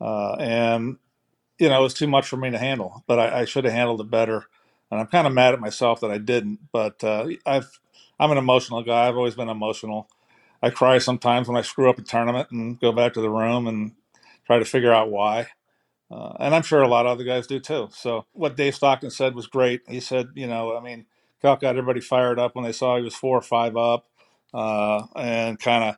[0.00, 0.98] Uh, and
[1.60, 3.74] you know, it was too much for me to handle, but I, I should have
[3.74, 4.46] handled it better.
[4.92, 6.60] And I'm kind of mad at myself that I didn't.
[6.72, 7.80] But uh, I've
[8.20, 9.08] I'm an emotional guy.
[9.08, 10.10] I've always been emotional.
[10.62, 13.68] I cry sometimes when I screw up a tournament and go back to the room
[13.68, 13.92] and
[14.46, 15.48] try to figure out why.
[16.10, 17.88] Uh, and I'm sure a lot of other guys do too.
[17.92, 19.82] So what Dave Stockton said was great.
[19.88, 21.06] He said, you know, I mean,
[21.42, 24.06] Cal got everybody fired up when they saw he was four or five up,
[24.54, 25.96] uh, and kind of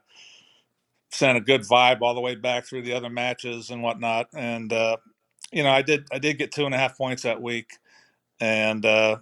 [1.10, 4.28] sent a good vibe all the way back through the other matches and whatnot.
[4.34, 4.96] And uh,
[5.52, 7.72] you know, I did I did get two and a half points that week,
[8.40, 9.18] and uh,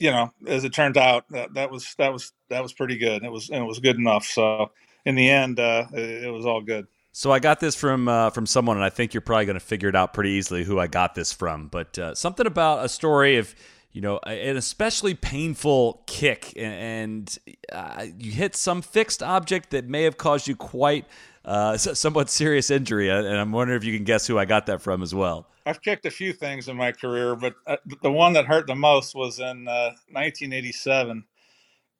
[0.00, 3.24] you know, as it turned out, that, that was that was that was pretty good.
[3.24, 4.26] It was and it was good enough.
[4.26, 4.72] So
[5.04, 6.86] in the end, uh, it, it was all good.
[7.16, 9.64] So I got this from uh, from someone, and I think you're probably going to
[9.64, 11.68] figure it out pretty easily who I got this from.
[11.68, 13.54] But uh, something about a story of
[13.92, 17.38] you know an especially painful kick, and
[17.72, 21.06] uh, you hit some fixed object that may have caused you quite
[21.44, 23.12] uh, somewhat serious injury.
[23.12, 25.46] Uh, and I'm wondering if you can guess who I got that from as well.
[25.66, 28.74] I've kicked a few things in my career, but uh, the one that hurt the
[28.74, 31.22] most was in 1987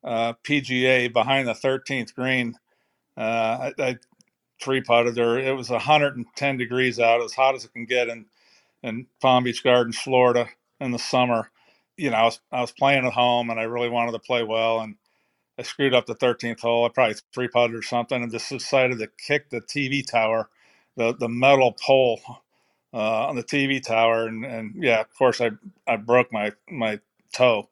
[0.05, 2.59] PGA behind the 13th green.
[3.17, 3.97] Uh, I, I
[4.65, 5.39] three putted there.
[5.39, 8.27] It was 110 degrees out, as hot as it can get in
[8.83, 10.49] in Palm Beach Gardens, Florida,
[10.81, 11.51] in the summer.
[11.99, 14.45] You know, I was I was playing at home, and I really wanted to play
[14.45, 14.97] well, and
[15.59, 16.87] I screwed up the 13th hole.
[16.87, 20.51] I probably three putted or something, and just decided to kick the TV tower,
[20.97, 22.21] the the metal pole
[22.95, 25.53] uh, on the TV tower, and, and yeah, of course, I
[25.89, 27.01] I broke my my
[27.35, 27.71] toe,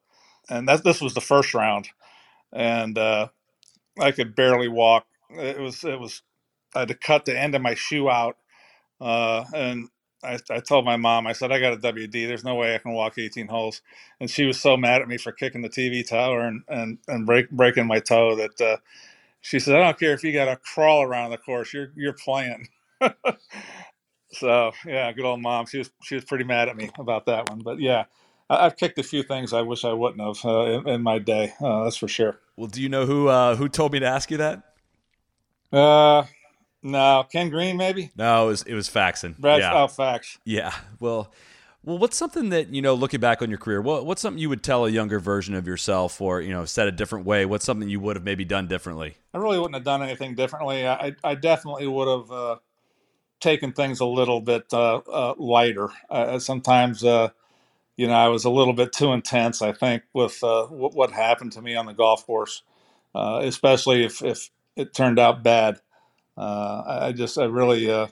[0.51, 1.89] and that this was the first round,
[2.53, 3.29] and uh,
[4.01, 5.07] I could barely walk.
[5.31, 6.23] It was it was
[6.75, 8.37] I had to cut the end of my shoe out,
[9.01, 9.89] uh, and
[10.25, 12.13] I, I told my mom, I said, I got a WD.
[12.13, 13.83] There's no way I can walk 18 holes.
[14.21, 17.27] And she was so mad at me for kicking the TV tower and, and, and
[17.27, 18.77] break, breaking my toe that uh,
[19.41, 22.13] she said, I don't care if you got to crawl around the course, you're, you're
[22.13, 22.69] playing.
[24.33, 25.67] so yeah, good old mom.
[25.67, 28.05] She was, she was pretty mad at me about that one, but yeah,
[28.49, 31.19] I, have kicked a few things I wish I wouldn't have uh, in, in, my
[31.19, 31.53] day.
[31.61, 32.39] Uh, that's for sure.
[32.57, 34.63] Well, do you know who, uh, who told me to ask you that?
[35.73, 36.25] Uh,
[36.83, 38.11] no, Ken Green maybe.
[38.17, 39.37] No, it was it was Faxon.
[39.39, 39.83] Brad yeah.
[39.83, 40.39] Oh, Fax.
[40.45, 40.73] Yeah.
[41.01, 41.33] Well,
[41.85, 44.49] well, what's something that you know, looking back on your career, what, what's something you
[44.49, 47.45] would tell a younger version of yourself, or you know, said a different way?
[47.45, 49.17] What's something you would have maybe done differently?
[49.35, 50.87] I really wouldn't have done anything differently.
[50.87, 52.57] I I definitely would have uh,
[53.41, 55.89] taken things a little bit uh, uh, lighter.
[56.09, 57.31] Uh, sometimes, uh,
[57.97, 59.61] you know, I was a little bit too intense.
[59.61, 62.63] I think with uh, what happened to me on the golf course,
[63.15, 65.81] especially if if it turned out bad.
[66.37, 68.07] Uh, I just, I really, uh,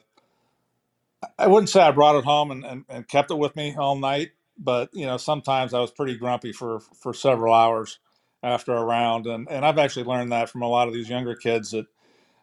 [1.38, 3.96] I wouldn't say I brought it home and, and, and, kept it with me all
[3.96, 7.98] night, but you know, sometimes I was pretty grumpy for for several hours
[8.42, 11.34] after a round, and and I've actually learned that from a lot of these younger
[11.34, 11.86] kids that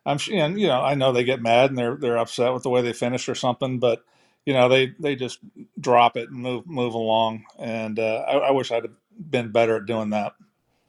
[0.06, 2.70] I'm, and you know, I know they get mad and they're they're upset with the
[2.70, 4.04] way they finish or something, but
[4.46, 5.40] you know, they they just
[5.80, 8.88] drop it and move move along, and uh, I, I wish I'd
[9.20, 10.34] been better at doing that.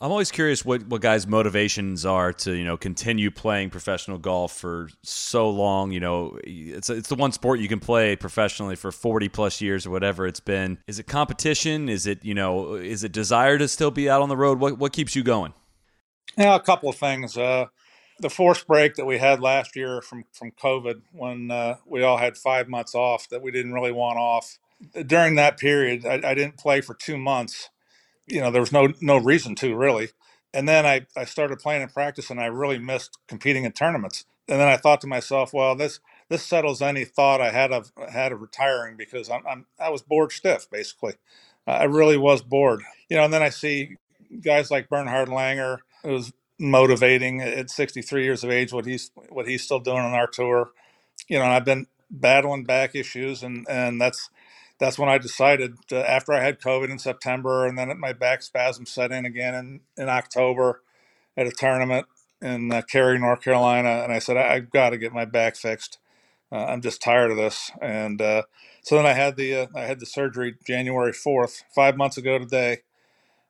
[0.01, 4.53] I'm always curious what, what guys' motivations are to you know continue playing professional golf
[4.53, 5.91] for so long.
[5.91, 9.87] You know, it's it's the one sport you can play professionally for 40 plus years
[9.87, 10.79] or whatever it's been.
[10.87, 11.89] Is it competition?
[11.89, 14.61] Is it you know is it desire to still be out on the road?
[14.61, 15.53] What what keeps you going?
[16.37, 17.37] Yeah, a couple of things.
[17.37, 17.67] Uh,
[18.21, 22.19] the forced break that we had last year from from COVID, when uh, we all
[22.19, 24.59] had five months off that we didn't really want off.
[25.07, 27.69] During that period, I, I didn't play for two months
[28.31, 30.11] you know, there was no no reason to really.
[30.55, 34.25] And then I, I started playing in practice and I really missed competing in tournaments.
[34.49, 37.93] And then I thought to myself, well, this this settles any thought I had of
[38.11, 41.15] had of retiring because I'm, I'm I was bored stiff basically.
[41.67, 42.83] I really was bored.
[43.11, 43.97] You know, and then I see
[44.43, 45.79] guys like Bernhard Langer.
[46.05, 50.27] Was motivating at 63 years of age what he's what he's still doing on our
[50.29, 50.71] tour.
[51.29, 54.31] You know, I've been battling back issues and and that's
[54.79, 58.43] that's when I decided to, after I had COVID in September and then my back
[58.43, 60.83] spasm set in again in, in October
[61.37, 62.07] at a tournament
[62.41, 64.03] in uh, Cary, North Carolina.
[64.05, 65.99] And I said, I, have got to get my back fixed.
[66.51, 67.71] Uh, I'm just tired of this.
[67.83, 68.43] And uh,
[68.83, 72.39] so then I had the, uh, I had the surgery January 4th, five months ago
[72.39, 72.79] today.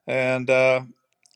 [0.06, 0.82] And uh,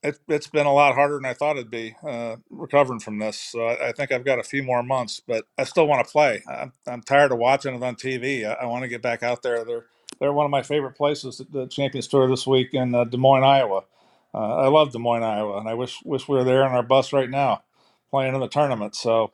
[0.03, 3.37] it, has been a lot harder than I thought it'd be uh, recovering from this.
[3.37, 6.11] So I, I, think I've got a few more months, but I still want to
[6.11, 6.43] play.
[6.47, 8.45] I'm, I'm tired of watching it on TV.
[8.45, 9.63] I, I want to get back out there.
[9.63, 9.85] They're
[10.19, 11.41] they're one of my favorite places.
[11.51, 13.83] The Champions Tour this week in uh, Des Moines, Iowa.
[14.33, 16.83] Uh, I love Des Moines, Iowa, and I wish wish we were there on our
[16.83, 17.63] bus right now,
[18.09, 18.95] playing in the tournament.
[18.95, 19.31] So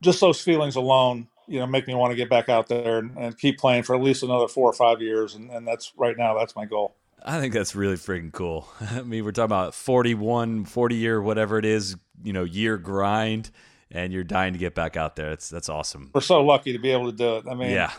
[0.00, 3.16] just those feelings alone, you know, make me want to get back out there and,
[3.16, 5.34] and keep playing for at least another four or five years.
[5.34, 6.94] And, and that's right now, that's my goal.
[7.24, 8.68] I think that's really freaking cool.
[8.80, 13.50] I mean, we're talking about 41, 40 year, whatever it is, you know, year grind,
[13.90, 15.30] and you're dying to get back out there.
[15.30, 16.10] That's that's awesome.
[16.14, 17.44] We're so lucky to be able to do it.
[17.50, 17.92] I mean, yeah,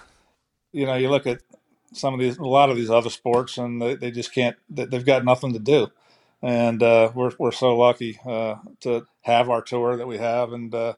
[0.72, 1.42] you know, you look at
[1.94, 4.56] some of these, a lot of these other sports, and they, they just can't.
[4.70, 5.88] They've got nothing to do,
[6.42, 10.74] and uh, we're we're so lucky uh, to have our tour that we have, and
[10.74, 10.94] uh,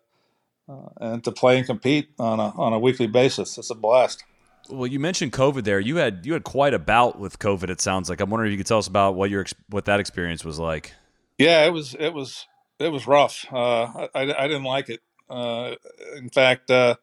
[0.67, 3.57] uh and to play and compete on a on a weekly basis.
[3.57, 4.24] It's a blast.
[4.70, 5.80] Well, you mentioned COVID there.
[5.80, 7.70] You had you had quite a bout with COVID.
[7.70, 8.20] It sounds like.
[8.22, 10.93] I'm wondering if you could tell us about what your what that experience was like.
[11.38, 12.47] Yeah, it was it was
[12.80, 13.45] it was rough.
[13.51, 15.01] Uh, I, I didn't like it.
[15.30, 15.76] Uh,
[16.17, 16.95] in fact, uh,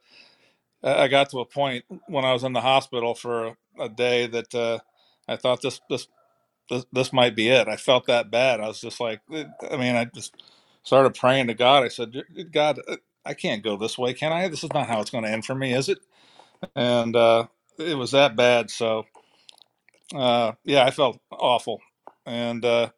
[0.82, 4.54] I got to a point when I was in the hospital for a, day that
[4.54, 4.78] uh,
[5.28, 6.08] I thought this, this
[6.68, 7.68] this this might be it.
[7.68, 8.60] I felt that bad.
[8.60, 10.34] I was just like, I mean, I just
[10.82, 11.84] started praying to God.
[11.84, 12.80] I said, God,
[13.24, 14.48] I can't go this way, can I?
[14.48, 15.98] This is not how it's going to end for me, is it?
[16.74, 17.46] And uh,
[17.78, 18.70] it was that bad.
[18.70, 19.04] So,
[20.14, 21.80] uh, yeah, I felt awful,
[22.24, 22.90] and uh,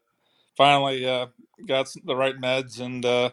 [0.57, 1.27] finally uh,
[1.67, 3.31] got the right meds and uh,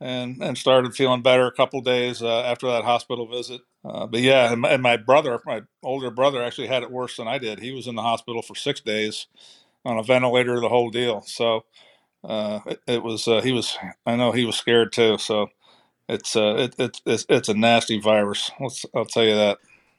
[0.00, 3.60] and and started feeling better a couple days uh, after that hospital visit.
[3.84, 7.16] Uh, but yeah, and my, and my, brother, my older brother, actually had it worse
[7.16, 7.60] than I did.
[7.60, 9.28] He was in the hospital for six days
[9.84, 11.22] on a ventilator, the whole deal.
[11.22, 11.64] So
[12.24, 15.16] it, it, was he was I know he was scared too.
[15.18, 15.48] So
[16.08, 18.50] it's uh, it, it's it's it's a nasty virus.
[18.60, 19.58] Let's, I'll tell you that.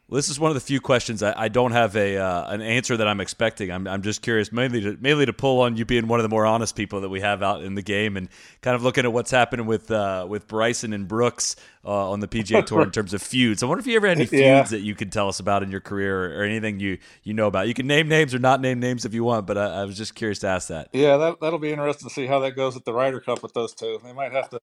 [0.09, 2.63] Well, this is one of the few questions I, I don't have a uh, an
[2.63, 3.69] answer that I'm expecting.
[3.69, 6.29] I'm, I'm just curious, mainly to mainly to pull on you being one of the
[6.29, 8.27] more honest people that we have out in the game, and
[8.61, 11.55] kind of looking at what's happening with uh, with Bryson and Brooks
[11.85, 13.61] uh, on the PGA Tour in terms of feuds.
[13.61, 14.63] I wonder if you ever had any feuds Yeah.
[14.63, 17.45] that you could tell us about in your career, or, or anything you you know
[17.45, 17.67] about.
[17.67, 19.95] You can name names or not name names if you want, but I, I was
[19.95, 20.89] just curious to ask that.
[20.91, 23.53] Yeah, that that'll be interesting to see how that goes at the Ryder Cup with
[23.53, 23.99] those two.
[24.03, 24.59] They might have to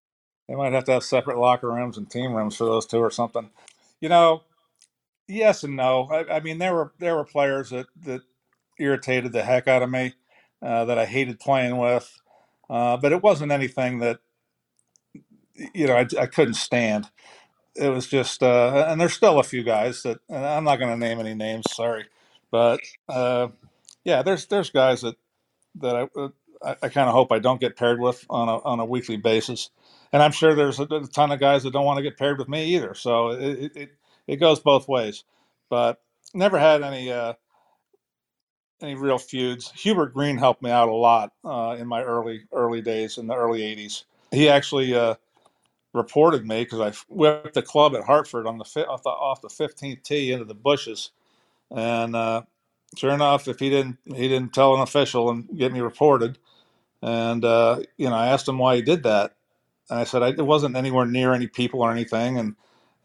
[0.49, 3.13] they might have to have separate locker rooms and team rooms for those two or
[3.13, 3.51] something.
[4.01, 4.43] You know,
[5.29, 6.09] yes and no.
[6.11, 8.23] I, I mean, there were there were players that that
[8.79, 10.15] irritated the heck out of me
[10.63, 12.13] uh, that I hated playing with,
[12.69, 14.19] uh, but it wasn't anything that
[15.75, 17.11] you know I, I couldn't stand.
[17.75, 20.93] It was just, uh, and there's still a few guys that and I'm not going
[20.93, 22.07] to name any names, sorry,
[22.51, 23.49] but uh,
[24.05, 25.17] yeah, there's there's guys that
[25.77, 26.29] that I uh,
[26.83, 29.71] I, kind of hope I don't get paired with on a on a weekly basis,
[30.13, 32.49] and I'm sure there's a, ton of guys that don't want to get paired with
[32.49, 32.95] me either.
[32.95, 33.91] So it, it,
[34.27, 35.25] it goes both ways,
[35.71, 36.01] but
[36.35, 37.35] never had any uh,
[38.83, 39.73] any real feuds.
[39.77, 43.35] Hubert Green helped me out a lot uh, in my early early days in the
[43.35, 44.05] early '80s.
[44.33, 45.15] He actually uh,
[45.93, 49.49] reported me because I whipped the club at Hartford on the off the off the
[49.49, 51.11] 15th tee into the bushes,
[51.75, 52.43] and uh,
[52.97, 56.39] sure enough, if he didn't he didn't tell an official and get me reported,
[57.03, 59.35] and uh, you know I asked him why he did that,
[59.91, 62.57] and I said I, it wasn't anywhere near any people or anything, and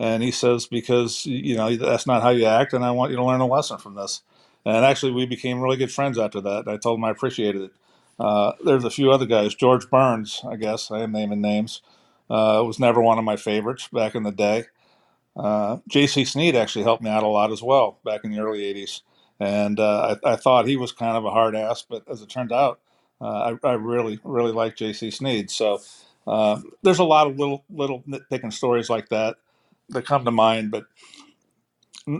[0.02, 3.18] and he says because you know that's not how you act, and I want you
[3.18, 4.24] to learn a lesson from this.
[4.66, 6.68] And actually, we became really good friends after that.
[6.68, 7.72] I told him I appreciated it.
[8.20, 9.54] Uh, there's a few other guys.
[9.54, 11.82] George Burns, I guess I am naming names.
[12.30, 14.66] Uh, was never one of my favorites back in the day.
[15.36, 16.26] Uh, J.C.
[16.26, 19.02] Snead actually helped me out a lot as well back in the early '80s,
[19.40, 22.30] and uh, I, I thought he was kind of a hard ass, but as it
[22.30, 22.80] turned out,
[23.22, 25.12] uh, I, I really, really like J.C.
[25.12, 25.52] Snead.
[25.52, 25.80] So
[26.26, 29.36] uh, there's a lot of little, little nitpicking stories like that
[29.92, 30.86] that come to mind, but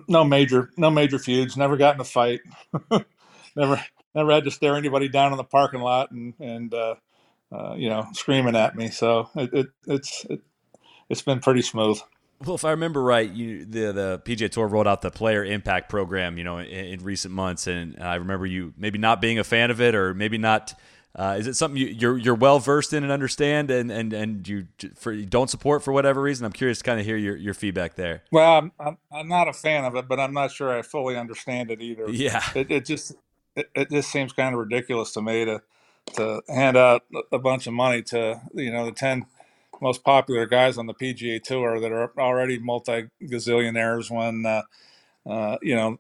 [0.08, 1.58] no major, no major feuds.
[1.58, 2.42] Never got in a fight.
[3.56, 3.84] never,
[4.16, 6.96] never had to stare anybody down in the parking lot and and uh,
[7.52, 8.90] uh, you know screaming at me.
[8.90, 10.42] So it, it it's it,
[11.10, 12.00] it's been pretty smooth.
[12.44, 15.90] Well, if I remember right, you the the PGA Tour rolled out the Player Impact
[15.90, 19.44] Program, you know, in, in recent months, and I remember you maybe not being a
[19.44, 20.74] fan of it, or maybe not.
[21.16, 24.48] Uh, is it something you, you're you're well versed in and understand, and and and
[24.48, 26.46] you for you don't support for whatever reason?
[26.46, 28.24] I'm curious to kind of hear your, your feedback there.
[28.32, 31.18] Well, I'm, I'm I'm not a fan of it, but I'm not sure I fully
[31.18, 32.10] understand it either.
[32.10, 33.14] Yeah, It, it just
[33.58, 35.62] it, it just seems kind of ridiculous to me to
[36.14, 39.26] to hand out a bunch of money to you know the ten
[39.82, 44.62] most popular guys on the PGA Tour that are already multi gazillionaires when uh,
[45.30, 46.00] uh, you know.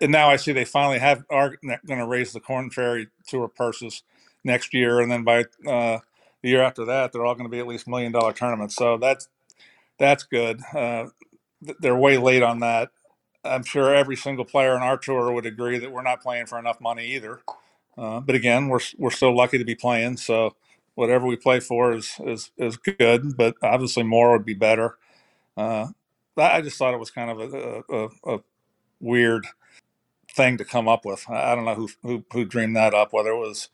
[0.00, 3.48] And now I see they finally have are going to raise the Corn Ferry Tour
[3.48, 4.04] purses
[4.44, 5.98] next year, and then by uh,
[6.42, 8.76] the year after that, they're all going to be at least million dollar tournaments.
[8.76, 9.28] So that's
[9.98, 10.60] that's good.
[10.74, 11.06] Uh,
[11.64, 12.90] th- they're way late on that.
[13.44, 16.58] I'm sure every single player on our tour would agree that we're not playing for
[16.58, 17.40] enough money either.
[17.98, 20.16] Uh, but again, we're we're still lucky to be playing.
[20.18, 20.56] So
[20.94, 23.36] whatever we play for is is is good.
[23.36, 24.96] But obviously, more would be better.
[25.56, 25.88] Uh,
[26.36, 28.40] I just thought it was kind of a, a, a
[29.00, 29.46] weird
[30.30, 31.28] thing to come up with.
[31.30, 33.68] I don't know who who, who dreamed that up, whether it was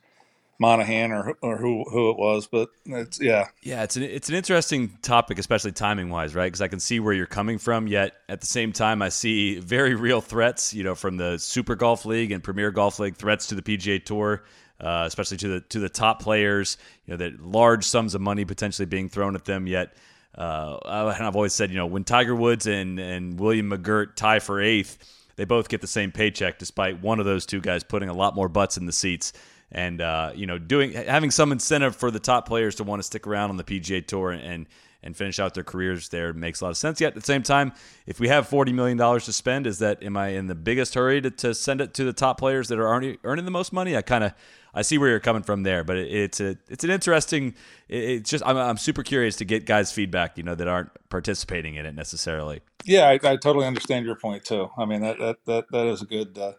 [0.59, 3.47] Monahan or or who who it was, but it's yeah.
[3.63, 6.47] Yeah, it's an it's an interesting topic, especially timing wise, right?
[6.47, 9.59] Because I can see where you're coming from, yet at the same time, I see
[9.59, 13.47] very real threats, you know, from the Super Golf League and Premier Golf League, threats
[13.47, 14.43] to the PGA Tour,
[14.81, 16.77] uh, especially to the to the top players.
[17.05, 19.65] You know, that large sums of money potentially being thrown at them.
[19.65, 19.93] Yet,
[20.37, 24.39] uh, and I've always said, you know, when Tiger Woods and and William McGirt tie
[24.39, 24.97] for eighth,
[25.37, 28.35] they both get the same paycheck, despite one of those two guys putting a lot
[28.35, 29.31] more butts in the seats
[29.71, 33.03] and uh, you know doing having some incentive for the top players to want to
[33.03, 34.67] stick around on the PGA Tour and
[35.01, 36.99] and finish out their careers there makes a lot of sense.
[36.99, 37.71] Yet at the same time,
[38.05, 40.95] if we have forty million dollars to spend, is that am I in the biggest
[40.95, 43.71] hurry to, to send it to the top players that are already earning the most
[43.71, 43.95] money?
[43.95, 44.33] I kind of
[44.73, 47.55] I see where you're coming from there, but it, it's a it's an interesting.
[47.87, 50.89] It, it's just I'm, I'm super curious to get guys' feedback, you know, that aren't
[51.09, 52.61] participating in it necessarily.
[52.83, 54.69] Yeah, I, I totally understand your point too.
[54.77, 56.53] I mean that that that, that is a good uh,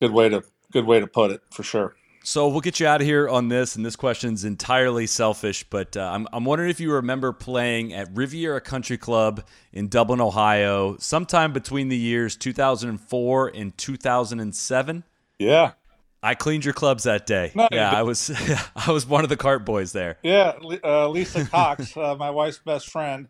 [0.00, 1.94] good way to good way to put it for sure.
[2.26, 5.96] So we'll get you out of here on this, and this question's entirely selfish, but
[5.96, 10.96] uh, I'm, I'm wondering if you remember playing at Riviera Country Club in Dublin, Ohio,
[10.98, 15.04] sometime between the years 2004 and 2007.
[15.38, 15.72] Yeah,
[16.20, 17.52] I cleaned your clubs that day.
[17.54, 18.32] No, yeah, I was
[18.74, 20.18] I was one of the cart boys there.
[20.24, 20.54] yeah.
[20.82, 23.28] Uh, Lisa Cox, uh, my wife's best friend,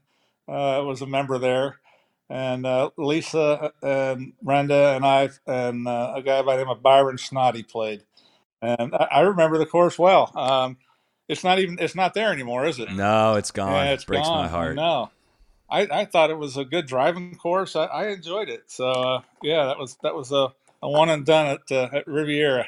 [0.48, 1.80] uh, was a member there,
[2.30, 6.82] and uh, Lisa and Brenda and I and uh, a guy by the name of
[6.82, 8.04] Byron Snoddy played,
[8.62, 10.30] and I, I remember the course well.
[10.34, 10.76] Um,
[11.28, 12.92] it's not even it's not there anymore, is it?
[12.92, 13.72] No, it's gone.
[13.72, 14.44] Yeah, it breaks gone.
[14.44, 14.76] my heart.
[14.76, 15.10] No,
[15.68, 17.74] I, I thought it was a good driving course.
[17.74, 18.64] I, I enjoyed it.
[18.68, 20.52] So uh, yeah, that was that was a,
[20.82, 22.66] a one and done at uh, at Riviera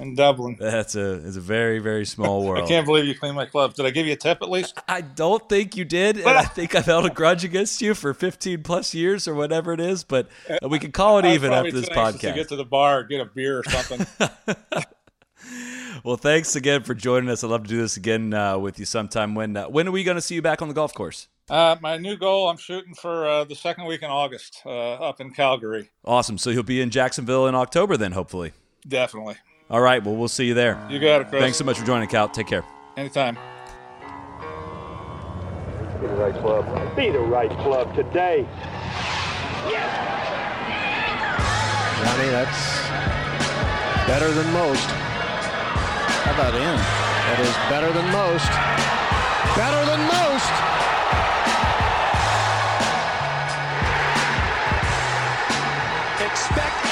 [0.00, 0.56] in Dublin.
[0.58, 2.64] That's a is a very very small world.
[2.64, 3.76] I can't believe you cleaned my clubs.
[3.76, 4.76] Did I give you a tip at least?
[4.88, 8.12] I don't think you did, and I think I've held a grudge against you for
[8.12, 10.02] 15 plus years or whatever it is.
[10.02, 10.28] But
[10.68, 12.34] we can call it even after this anxious To podcast.
[12.34, 14.04] get to the bar, get a beer or something.
[16.02, 17.44] Well, thanks again for joining us.
[17.44, 19.34] I'd love to do this again uh, with you sometime.
[19.34, 21.28] When uh, when are we going to see you back on the golf course?
[21.50, 25.20] uh, my new goal, I'm shooting for uh, the second week in August uh, up
[25.20, 25.90] in Calgary.
[26.04, 26.38] Awesome.
[26.38, 28.52] So you'll be in Jacksonville in October then, hopefully.
[28.86, 29.34] Definitely.
[29.68, 30.02] All right.
[30.02, 30.80] Well, we'll see you there.
[30.88, 31.42] You got it, Chris.
[31.42, 32.32] Thanks so much for joining, Calc.
[32.32, 32.64] Take care.
[32.96, 33.36] Anytime.
[36.00, 36.96] Be the right club.
[36.96, 38.46] Be the right club today.
[42.00, 42.88] Johnny, that's
[44.06, 44.88] better than most.
[46.24, 46.76] How about in?
[46.76, 48.50] That is better than most.
[49.56, 50.52] Better than most.
[56.20, 56.89] Expect